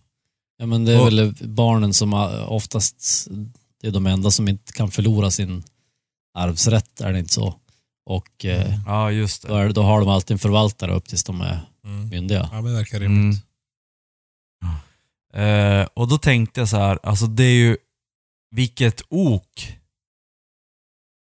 ja. 0.59 0.67
men 0.67 0.85
det 0.85 0.93
är 0.93 1.01
Och- 1.01 1.07
väl 1.07 1.35
barnen 1.41 1.95
som 1.95 2.13
har- 2.13 2.47
oftast, 2.47 3.27
det 3.81 3.89
är 3.89 3.93
de 3.93 4.07
enda 4.07 4.31
som 4.31 4.49
inte 4.49 4.73
kan 4.73 4.91
förlora 4.91 5.31
sin 5.31 5.65
arvsrätt, 6.35 7.01
är 7.01 7.13
det 7.13 7.19
inte 7.19 7.33
så? 7.35 7.55
Och 8.07 8.45
eh, 8.45 8.75
Ja, 8.87 9.11
just 9.11 9.43
då, 9.43 9.55
det. 9.57 9.61
är, 9.63 9.73
då 9.73 9.83
har 9.83 10.01
de 10.01 10.09
alltid 10.09 10.35
en 10.35 10.39
förvaltare 10.39 10.95
upp 10.95 11.09
tills 11.09 11.25
de 11.25 11.41
är 11.41 11.61
Mm. 11.89 12.09
myndiga. 12.09 12.49
Ja, 12.53 12.61
men 12.63 12.65
det 12.65 12.79
verkar 12.79 13.01
Mm. 13.01 13.13
rimligt. 13.13 13.43
Eh, 15.35 15.89
och 15.95 16.09
då 16.09 16.19
tänkte 16.19 16.61
jag 16.61 16.69
så 16.69 16.77
här, 16.77 16.99
alltså 17.03 17.27
det 17.27 17.45
är 17.45 17.55
ju 17.55 17.77
vilket 18.51 19.03
ok 19.09 19.79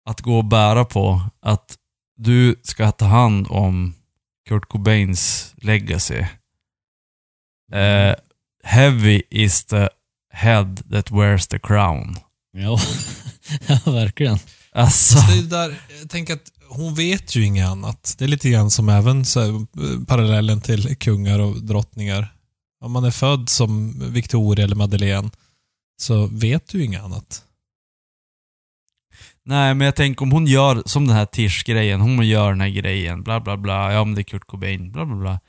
att 0.09 0.21
gå 0.21 0.37
och 0.37 0.45
bära 0.45 0.85
på 0.85 1.21
att 1.41 1.77
du 2.17 2.55
ska 2.63 2.91
ta 2.91 3.05
hand 3.05 3.47
om 3.49 3.93
Kurt 4.49 4.65
Cobains 4.65 5.53
legacy. 5.57 6.25
Eh, 7.71 8.15
heavy 8.63 9.21
is 9.29 9.65
the 9.65 9.89
head 10.33 10.75
that 10.91 11.11
wears 11.11 11.47
the 11.47 11.59
crown. 11.59 12.15
Ja, 12.51 12.79
ja 13.67 13.91
verkligen. 13.91 14.37
Alltså, 14.75 15.17
det 15.31 15.37
är 15.39 15.43
där, 15.43 15.75
jag 16.01 16.09
tänker 16.09 16.33
att 16.33 16.51
hon 16.69 16.95
vet 16.95 17.35
ju 17.35 17.45
inget 17.45 17.67
annat. 17.67 18.15
Det 18.17 18.23
är 18.25 18.27
lite 18.27 18.49
grann 18.49 18.71
som 18.71 18.89
även 18.89 19.25
så 19.25 19.39
här, 19.39 19.65
parallellen 20.05 20.61
till 20.61 20.97
kungar 20.97 21.39
och 21.39 21.63
drottningar. 21.63 22.33
Om 22.81 22.91
man 22.91 23.03
är 23.03 23.11
född 23.11 23.49
som 23.49 23.99
Victoria 24.13 24.65
eller 24.65 24.75
Madeleine 24.75 25.29
så 26.01 26.25
vet 26.25 26.67
du 26.67 26.83
inget 26.83 27.01
annat. 27.03 27.43
nej 29.45 29.73
men 29.73 29.85
jag 29.85 29.95
tänker 29.95 30.23
om 30.23 30.31
hon 30.31 30.47
gör 30.47 30.83
som 30.85 31.07
den 31.07 31.15
här 31.15 31.25
Tish-grejen, 31.25 32.01
hon 32.01 32.27
gör 32.27 32.49
den 32.49 32.61
här 32.61 32.69
grejen, 32.69 33.23
bla 33.23 33.39
bla 33.39 33.57
bla, 33.57 33.93
ja 33.93 34.03
men 34.05 34.15
det 34.15 34.21
är 34.21 34.23
Kurt 34.23 34.45
Cobain, 34.47 34.91
bla 34.91 35.05
bla 35.05 35.15
bla. 35.15 35.39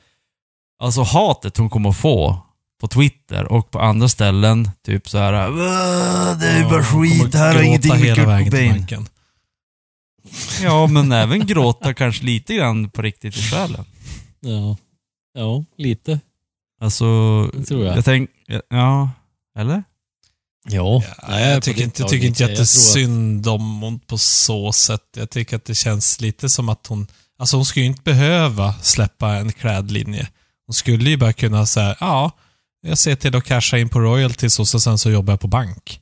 Alltså 0.82 1.02
hatet 1.02 1.56
hon 1.56 1.70
kommer 1.70 1.92
få 1.92 2.38
på 2.80 2.88
Twitter 2.88 3.52
och 3.52 3.70
på 3.70 3.78
andra 3.80 4.08
ställen, 4.08 4.70
typ 4.86 5.08
så 5.08 5.18
här. 5.18 5.32
"Åh, 5.50 6.38
det 6.40 6.46
är 6.48 6.70
bara 6.70 6.84
skit, 6.84 7.34
här 7.34 7.54
har 7.54 7.62
ingenting 7.62 7.90
med 8.00 8.14
Kurt 8.16 8.44
Cobain. 8.44 8.86
Ja, 10.62 10.86
men 10.86 11.12
även 11.12 11.46
gråta 11.46 11.94
kanske 11.94 12.24
lite 12.24 12.54
grann 12.54 12.90
på 12.90 13.02
riktigt 13.02 13.36
i 13.36 13.42
själen. 13.42 13.84
Ja, 14.40 14.76
ja 15.34 15.64
lite. 15.78 16.20
Alltså, 16.80 17.04
Det 17.46 17.64
tror 17.64 17.84
jag. 17.84 17.96
jag 17.96 18.04
tänk, 18.04 18.30
ja, 18.68 19.10
eller? 19.58 19.82
Jo, 20.68 21.02
Ja, 21.28 21.40
jag, 21.40 21.62
tycker 21.62 21.82
inte, 21.82 22.02
jag 22.02 22.10
tycker 22.10 22.26
inte 22.26 22.42
jättesynd 22.42 23.48
om 23.48 23.80
hon 23.80 23.98
på 23.98 24.18
så 24.18 24.72
sätt. 24.72 25.02
Jag 25.16 25.30
tycker 25.30 25.56
att 25.56 25.64
det 25.64 25.74
känns 25.74 26.20
lite 26.20 26.48
som 26.48 26.68
att 26.68 26.86
hon... 26.86 27.06
Alltså 27.38 27.56
hon 27.56 27.64
skulle 27.66 27.84
ju 27.84 27.90
inte 27.90 28.02
behöva 28.02 28.72
släppa 28.72 29.34
en 29.34 29.52
klädlinje. 29.52 30.28
Hon 30.66 30.74
skulle 30.74 31.10
ju 31.10 31.16
bara 31.16 31.32
kunna 31.32 31.66
säga, 31.66 31.96
ja, 32.00 32.30
jag 32.82 32.98
ser 32.98 33.16
till 33.16 33.36
att 33.36 33.44
casha 33.44 33.78
in 33.78 33.88
på 33.88 34.00
royalties 34.00 34.58
och 34.58 34.68
så 34.68 34.80
sen 34.80 34.98
så 34.98 35.10
jobbar 35.10 35.32
jag 35.32 35.40
på 35.40 35.48
bank. 35.48 36.00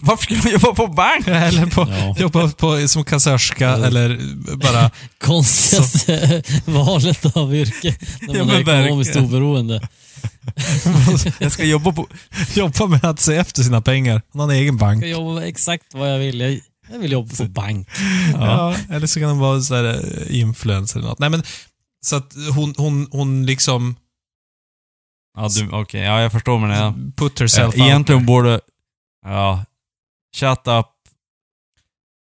Varför 0.00 0.22
skulle 0.22 0.42
man 0.42 0.52
jobba 0.52 0.74
på 0.74 0.86
bank? 0.86 1.26
Eller 1.28 1.66
på, 1.66 1.86
Ja. 1.90 2.14
jobba 2.18 2.48
på, 2.48 2.88
som 2.88 3.04
kassörska 3.04 3.64
Ja. 3.64 3.86
eller 3.86 4.20
bara... 4.56 4.90
Konstigaste 5.18 6.42
valet 6.64 7.36
av 7.36 7.54
yrke 7.54 7.96
när 8.20 8.36
Ja, 8.38 8.44
man 8.44 8.56
är 8.56 8.64
men 8.64 8.84
ekonomiskt 8.84 9.08
verkligen. 9.16 9.28
oberoende. 9.28 9.88
Jag 11.38 11.52
ska 11.52 11.64
jobba 11.64 11.92
på... 11.92 12.06
jobba 12.54 12.86
med 12.86 13.04
att 13.04 13.20
se 13.20 13.36
efter 13.36 13.62
sina 13.62 13.80
pengar. 13.80 14.22
Hon 14.32 14.40
har 14.40 14.48
en 14.48 14.54
egen 14.56 14.76
bank. 14.76 15.04
Jag 15.04 15.14
kan 15.16 15.24
jobba 15.26 15.42
exakt 15.44 15.84
vad 15.94 16.12
jag 16.14 16.18
vill. 16.18 16.40
Jag, 16.40 16.60
jag 16.92 16.98
vill 16.98 17.12
jobba 17.12 17.36
på 17.36 17.44
bank. 17.44 17.88
Ja. 18.34 18.74
eller 18.90 19.06
så 19.06 19.20
kan 19.20 19.28
hon 19.28 19.38
vara 19.38 19.60
så 19.60 19.74
här 19.74 19.84
eh, 19.84 20.40
influencer 20.40 20.98
eller 20.98 21.08
något. 21.08 21.18
Nej 21.18 21.30
men, 21.30 21.42
så 22.04 22.16
att 22.16 22.32
hon, 22.54 22.74
hon, 22.78 23.08
hon 23.10 23.46
liksom 23.46 23.96
Ja, 25.38 25.48
du, 25.48 25.68
okej. 25.70 26.00
Ja, 26.00 26.20
jag 26.20 26.32
förstår 26.32 26.58
men 26.58 26.70
jag... 26.70 26.94
put 27.16 27.40
herself 27.40 27.74
Eh, 27.76 27.86
Egentligen 27.86 28.18
out 28.20 28.26
borde... 28.26 28.60
Ja. 29.24 29.64
Shut 30.36 30.66
up. 30.66 30.86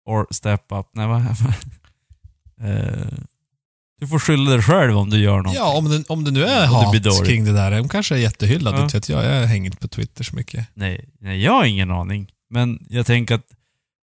Or 0.05 0.28
step 0.32 0.66
up. 0.72 0.86
Nej, 0.93 1.07
vad... 1.07 1.22
eh, 2.62 3.07
du 3.99 4.07
får 4.07 4.20
skylla 4.20 4.51
dig 4.51 4.62
själv 4.62 4.97
om 4.97 5.10
du 5.10 5.18
gör 5.18 5.41
något. 5.41 5.55
Ja, 5.55 5.78
om 5.78 5.89
det, 5.89 6.10
om 6.10 6.24
det 6.24 6.32
nu 6.32 6.43
är 6.43 6.62
det 6.62 6.68
hat 6.68 7.03
dåligt. 7.03 7.26
kring 7.26 7.45
det 7.45 7.53
där. 7.53 7.80
Hon 7.80 7.89
kanske 7.89 8.16
är 8.16 8.20
jättehyllad, 8.20 8.76
Ja. 8.76 8.84
inte 8.84 8.97
vet 8.97 9.10
jag. 9.10 9.26
Jag 9.26 9.47
hänger 9.47 9.66
inte 9.66 9.78
på 9.78 9.88
Twitter 9.88 10.24
så 10.24 10.36
mycket. 10.36 10.68
Nej, 10.74 11.10
nej, 11.20 11.43
jag 11.43 11.51
har 11.51 11.66
ingen 11.66 11.91
aning. 11.91 12.32
Men 12.49 12.86
jag 12.89 13.05
tänker 13.05 13.36
att 13.36 13.47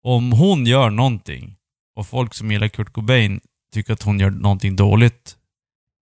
om 0.03 0.31
hon 0.31 0.65
gör 0.65 0.89
någonting 0.89 1.55
och 1.95 2.07
folk 2.07 2.33
som 2.33 2.51
gillar 2.51 2.67
Kurt 2.67 2.93
Cobain 2.93 3.41
tycker 3.73 3.93
att 3.93 4.03
hon 4.03 4.19
gör 4.19 4.29
någonting 4.29 4.75
dåligt. 4.75 5.35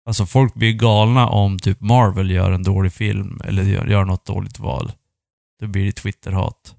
Alltså 0.07 0.27
folk 0.27 0.55
blir 0.55 0.73
galna 0.73 1.29
om 1.29 1.59
typ 1.59 1.81
Marvel 1.81 2.31
gör 2.31 2.53
en 2.53 2.63
dålig 2.63 2.93
film 2.93 3.41
eller 3.45 3.63
gör, 3.63 3.87
gör 3.87 4.05
något 4.05 4.25
dåligt 4.27 4.59
val. 4.59 4.93
Då 5.61 5.67
blir 5.67 5.87
det 5.87 5.93
Twitter-hat. 5.93 6.77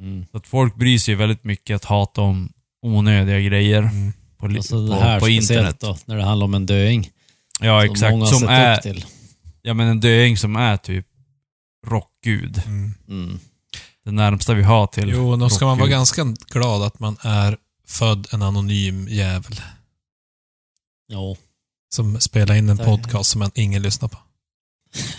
Mm. 0.00 0.26
Så 0.30 0.36
att 0.36 0.46
folk 0.46 0.74
bryr 0.76 0.98
sig 0.98 1.14
väldigt 1.14 1.44
mycket 1.44 1.76
att 1.76 1.84
hata 1.84 2.20
om 2.20 2.52
onödiga 2.82 3.40
grejer 3.40 3.78
Mm. 3.82 4.12
på, 4.36 4.46
Alltså 4.46 4.86
det 4.86 4.94
på, 4.94 5.00
här 5.00 5.18
på 5.20 5.24
speciellt 5.26 5.50
internet. 5.50 5.80
då, 5.80 5.96
när 6.04 6.16
det 6.16 6.22
handlar 6.24 6.44
om 6.44 6.54
en 6.54 6.66
döing. 6.66 7.10
Ja, 7.60 7.80
som 7.82 7.90
exakt. 7.92 8.10
många 8.12 8.24
har 8.24 8.30
Som 8.32 8.40
sett 8.40 8.48
är, 8.50 8.76
upp 8.76 8.82
till. 8.82 9.04
ja 9.62 9.74
men 9.74 9.88
en 9.88 10.00
döing 10.00 10.36
som 10.36 10.56
är 10.56 10.76
typ 10.76 11.06
rockgud. 11.86 12.62
Mm. 12.66 12.94
Mm. 13.08 13.38
Det 14.04 14.10
närmsta 14.10 14.54
vi 14.54 14.62
har 14.62 14.86
till 14.86 15.08
Jo, 15.08 15.36
då 15.36 15.48
ska 15.50 15.66
man 15.66 15.78
vara 15.78 15.88
ganska 15.88 16.24
glad 16.50 16.82
att 16.82 16.98
man 17.00 17.16
är 17.20 17.56
född 17.86 18.26
en 18.32 18.42
anonym 18.42 19.08
jävel. 19.08 19.60
Jo, 21.12 21.36
Som 21.90 22.20
spelar 22.20 22.54
in 22.54 22.68
en 22.68 22.78
podcast 22.78 23.30
som 23.30 23.38
man 23.38 23.50
ingen 23.54 23.82
lyssnar 23.82 24.08
på. 24.08 24.18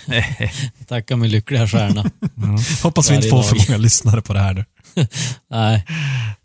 tacka 0.87 1.15
min 1.15 1.31
lyckliga 1.31 1.67
stjärna. 1.67 2.05
Ja. 2.35 2.57
Hoppas 2.83 3.11
vi 3.11 3.15
inte 3.15 3.27
får 3.27 3.43
för 3.43 3.55
många 3.55 3.77
lyssnare 3.77 4.21
på 4.21 4.33
det 4.33 4.39
här 4.39 4.53
nu. 4.53 4.65
Nej, 5.49 5.85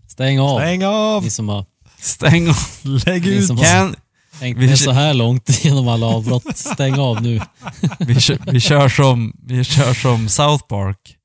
stäng 0.08 0.40
av. 0.40 0.58
Stäng 0.58 0.84
av! 0.84 1.22
Ni 1.22 1.30
som 1.30 1.48
har 1.48 1.66
Stäng 1.98 2.48
av. 2.48 2.56
Lägg 2.82 3.26
ut! 3.26 3.48
Kan, 3.48 3.96
hängt 4.40 4.58
Vi 4.58 4.66
med 4.66 4.78
så 4.78 4.90
här 4.90 5.14
långt 5.14 5.64
genom 5.64 5.88
alla 5.88 6.06
avbrott. 6.06 6.56
Stäng 6.56 6.98
av 6.98 7.22
nu. 7.22 7.40
vi, 7.98 8.20
kör, 8.20 8.38
vi, 8.52 8.60
kör 8.60 8.88
som, 8.88 9.32
vi 9.42 9.64
kör 9.64 9.94
som 9.94 10.28
South 10.28 10.64
Park. 10.64 11.16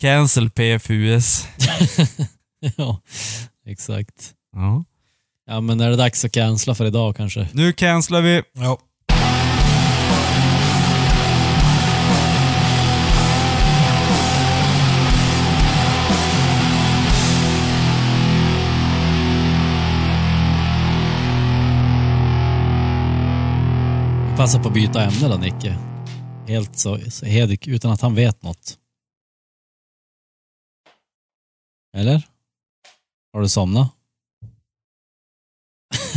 Cancel 0.00 0.50
PFUS. 0.50 1.46
ja, 2.76 3.00
exakt. 3.66 4.32
Ja. 4.56 4.84
Ja, 5.46 5.60
men 5.60 5.80
är 5.80 5.90
det 5.90 5.96
dags 5.96 6.24
att 6.24 6.32
cancella 6.32 6.74
för 6.74 6.84
idag 6.84 7.16
kanske? 7.16 7.48
Nu 7.52 7.72
cancelar 7.72 8.20
vi. 8.20 8.42
Ja. 8.52 8.78
Passa 24.36 24.58
på 24.58 24.68
att 24.68 24.74
byta 24.74 25.02
ämne 25.02 25.28
då, 25.28 25.36
Nicke. 25.36 25.78
Helt 26.48 26.78
så, 26.78 26.98
så 27.10 27.26
Hedik, 27.26 27.66
utan 27.66 27.90
att 27.92 28.00
han 28.00 28.14
vet 28.14 28.42
något. 28.42 28.78
Eller? 31.96 32.22
Har 33.32 33.40
du 33.40 33.48
somnat? 33.48 33.92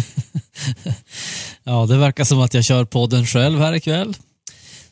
ja, 1.63 1.85
det 1.85 1.97
verkar 1.97 2.23
som 2.23 2.39
att 2.39 2.53
jag 2.53 2.65
kör 2.65 2.85
podden 2.85 3.25
själv 3.25 3.59
här 3.59 3.73
ikväll. 3.73 4.17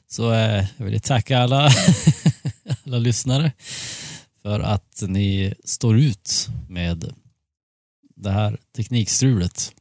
Så 0.08 0.34
eh, 0.34 0.66
jag 0.78 0.86
vill 0.86 1.02
tacka 1.02 1.40
alla, 1.40 1.70
alla 2.86 2.98
lyssnare 2.98 3.52
för 4.42 4.60
att 4.60 5.04
ni 5.08 5.54
står 5.64 5.98
ut 5.98 6.48
med 6.70 7.14
det 8.16 8.32
här 8.32 8.58
teknikstrulet. 8.76 9.74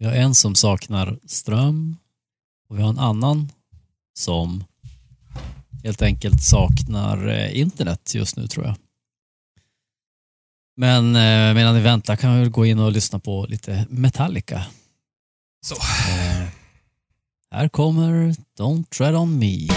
Vi 0.00 0.06
har 0.06 0.12
en 0.12 0.34
som 0.34 0.54
saknar 0.54 1.18
ström 1.26 1.96
och 2.68 2.78
vi 2.78 2.82
har 2.82 2.90
en 2.90 2.98
annan 2.98 3.52
som 4.18 4.64
helt 5.84 6.02
enkelt 6.02 6.42
saknar 6.42 7.28
eh, 7.28 7.60
internet 7.60 8.14
just 8.14 8.36
nu 8.36 8.46
tror 8.46 8.66
jag. 8.66 8.74
Men 10.76 11.06
eh, 11.06 11.54
medan 11.54 11.74
ni 11.74 11.80
väntar 11.80 12.16
kan 12.16 12.40
vi 12.40 12.48
gå 12.48 12.66
in 12.66 12.78
och 12.78 12.92
lyssna 12.92 13.18
på 13.18 13.46
lite 13.48 13.86
Metallica. 13.90 14.66
Så. 15.66 15.74
Eh, 15.74 16.48
här 17.50 17.68
kommer 17.68 18.34
Don't 18.58 18.84
Tread 18.84 19.16
On 19.16 19.38
Me. 19.38 19.68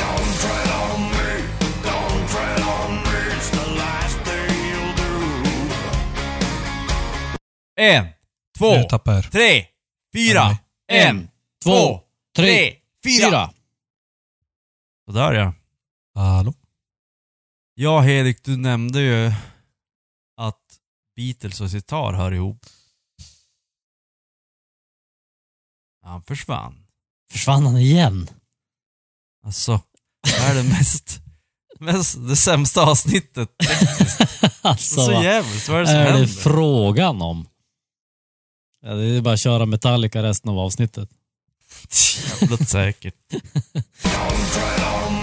En, 7.75 8.07
två, 8.57 8.99
tre, 9.31 9.65
fyra, 10.13 10.57
en, 10.87 11.29
två, 11.63 12.01
tre, 12.35 12.75
fyra. 13.03 13.53
Sådär 15.05 15.33
ja. 15.33 15.53
Hallå? 16.15 16.53
Ja, 17.73 17.99
Hedik, 17.99 18.43
du 18.43 18.57
nämnde 18.57 19.01
ju 19.01 19.31
att 20.37 20.79
Beatles 21.15 21.61
och 21.61 21.71
sitar 21.71 22.13
hör 22.13 22.31
ihop. 22.31 22.65
Han 26.01 26.21
försvann. 26.23 26.87
Försvann 27.31 27.65
han 27.65 27.77
igen? 27.77 28.29
Alltså, 29.45 29.81
det 30.23 30.29
här 30.39 30.51
är 30.55 30.63
det 30.63 30.69
mest, 30.69 31.19
mest 31.79 32.27
det 32.27 32.35
sämsta 32.35 32.81
avsnittet. 32.85 33.49
alltså, 34.61 35.05
Så 35.05 35.11
jävligt, 35.11 35.69
vad 35.69 35.77
är 35.77 35.81
det 35.81 35.87
som 35.87 35.95
är 35.95 36.05
det 36.05 36.11
händer? 36.11 36.27
frågan 36.27 37.21
om? 37.21 37.47
Ja, 38.85 38.93
det 38.93 39.05
är 39.05 39.21
bara 39.21 39.33
att 39.33 39.39
köra 39.39 39.65
Metallica 39.65 40.23
resten 40.23 40.51
av 40.51 40.59
avsnittet. 40.59 41.09
Jävligt 42.41 42.69
säkert. 42.69 43.15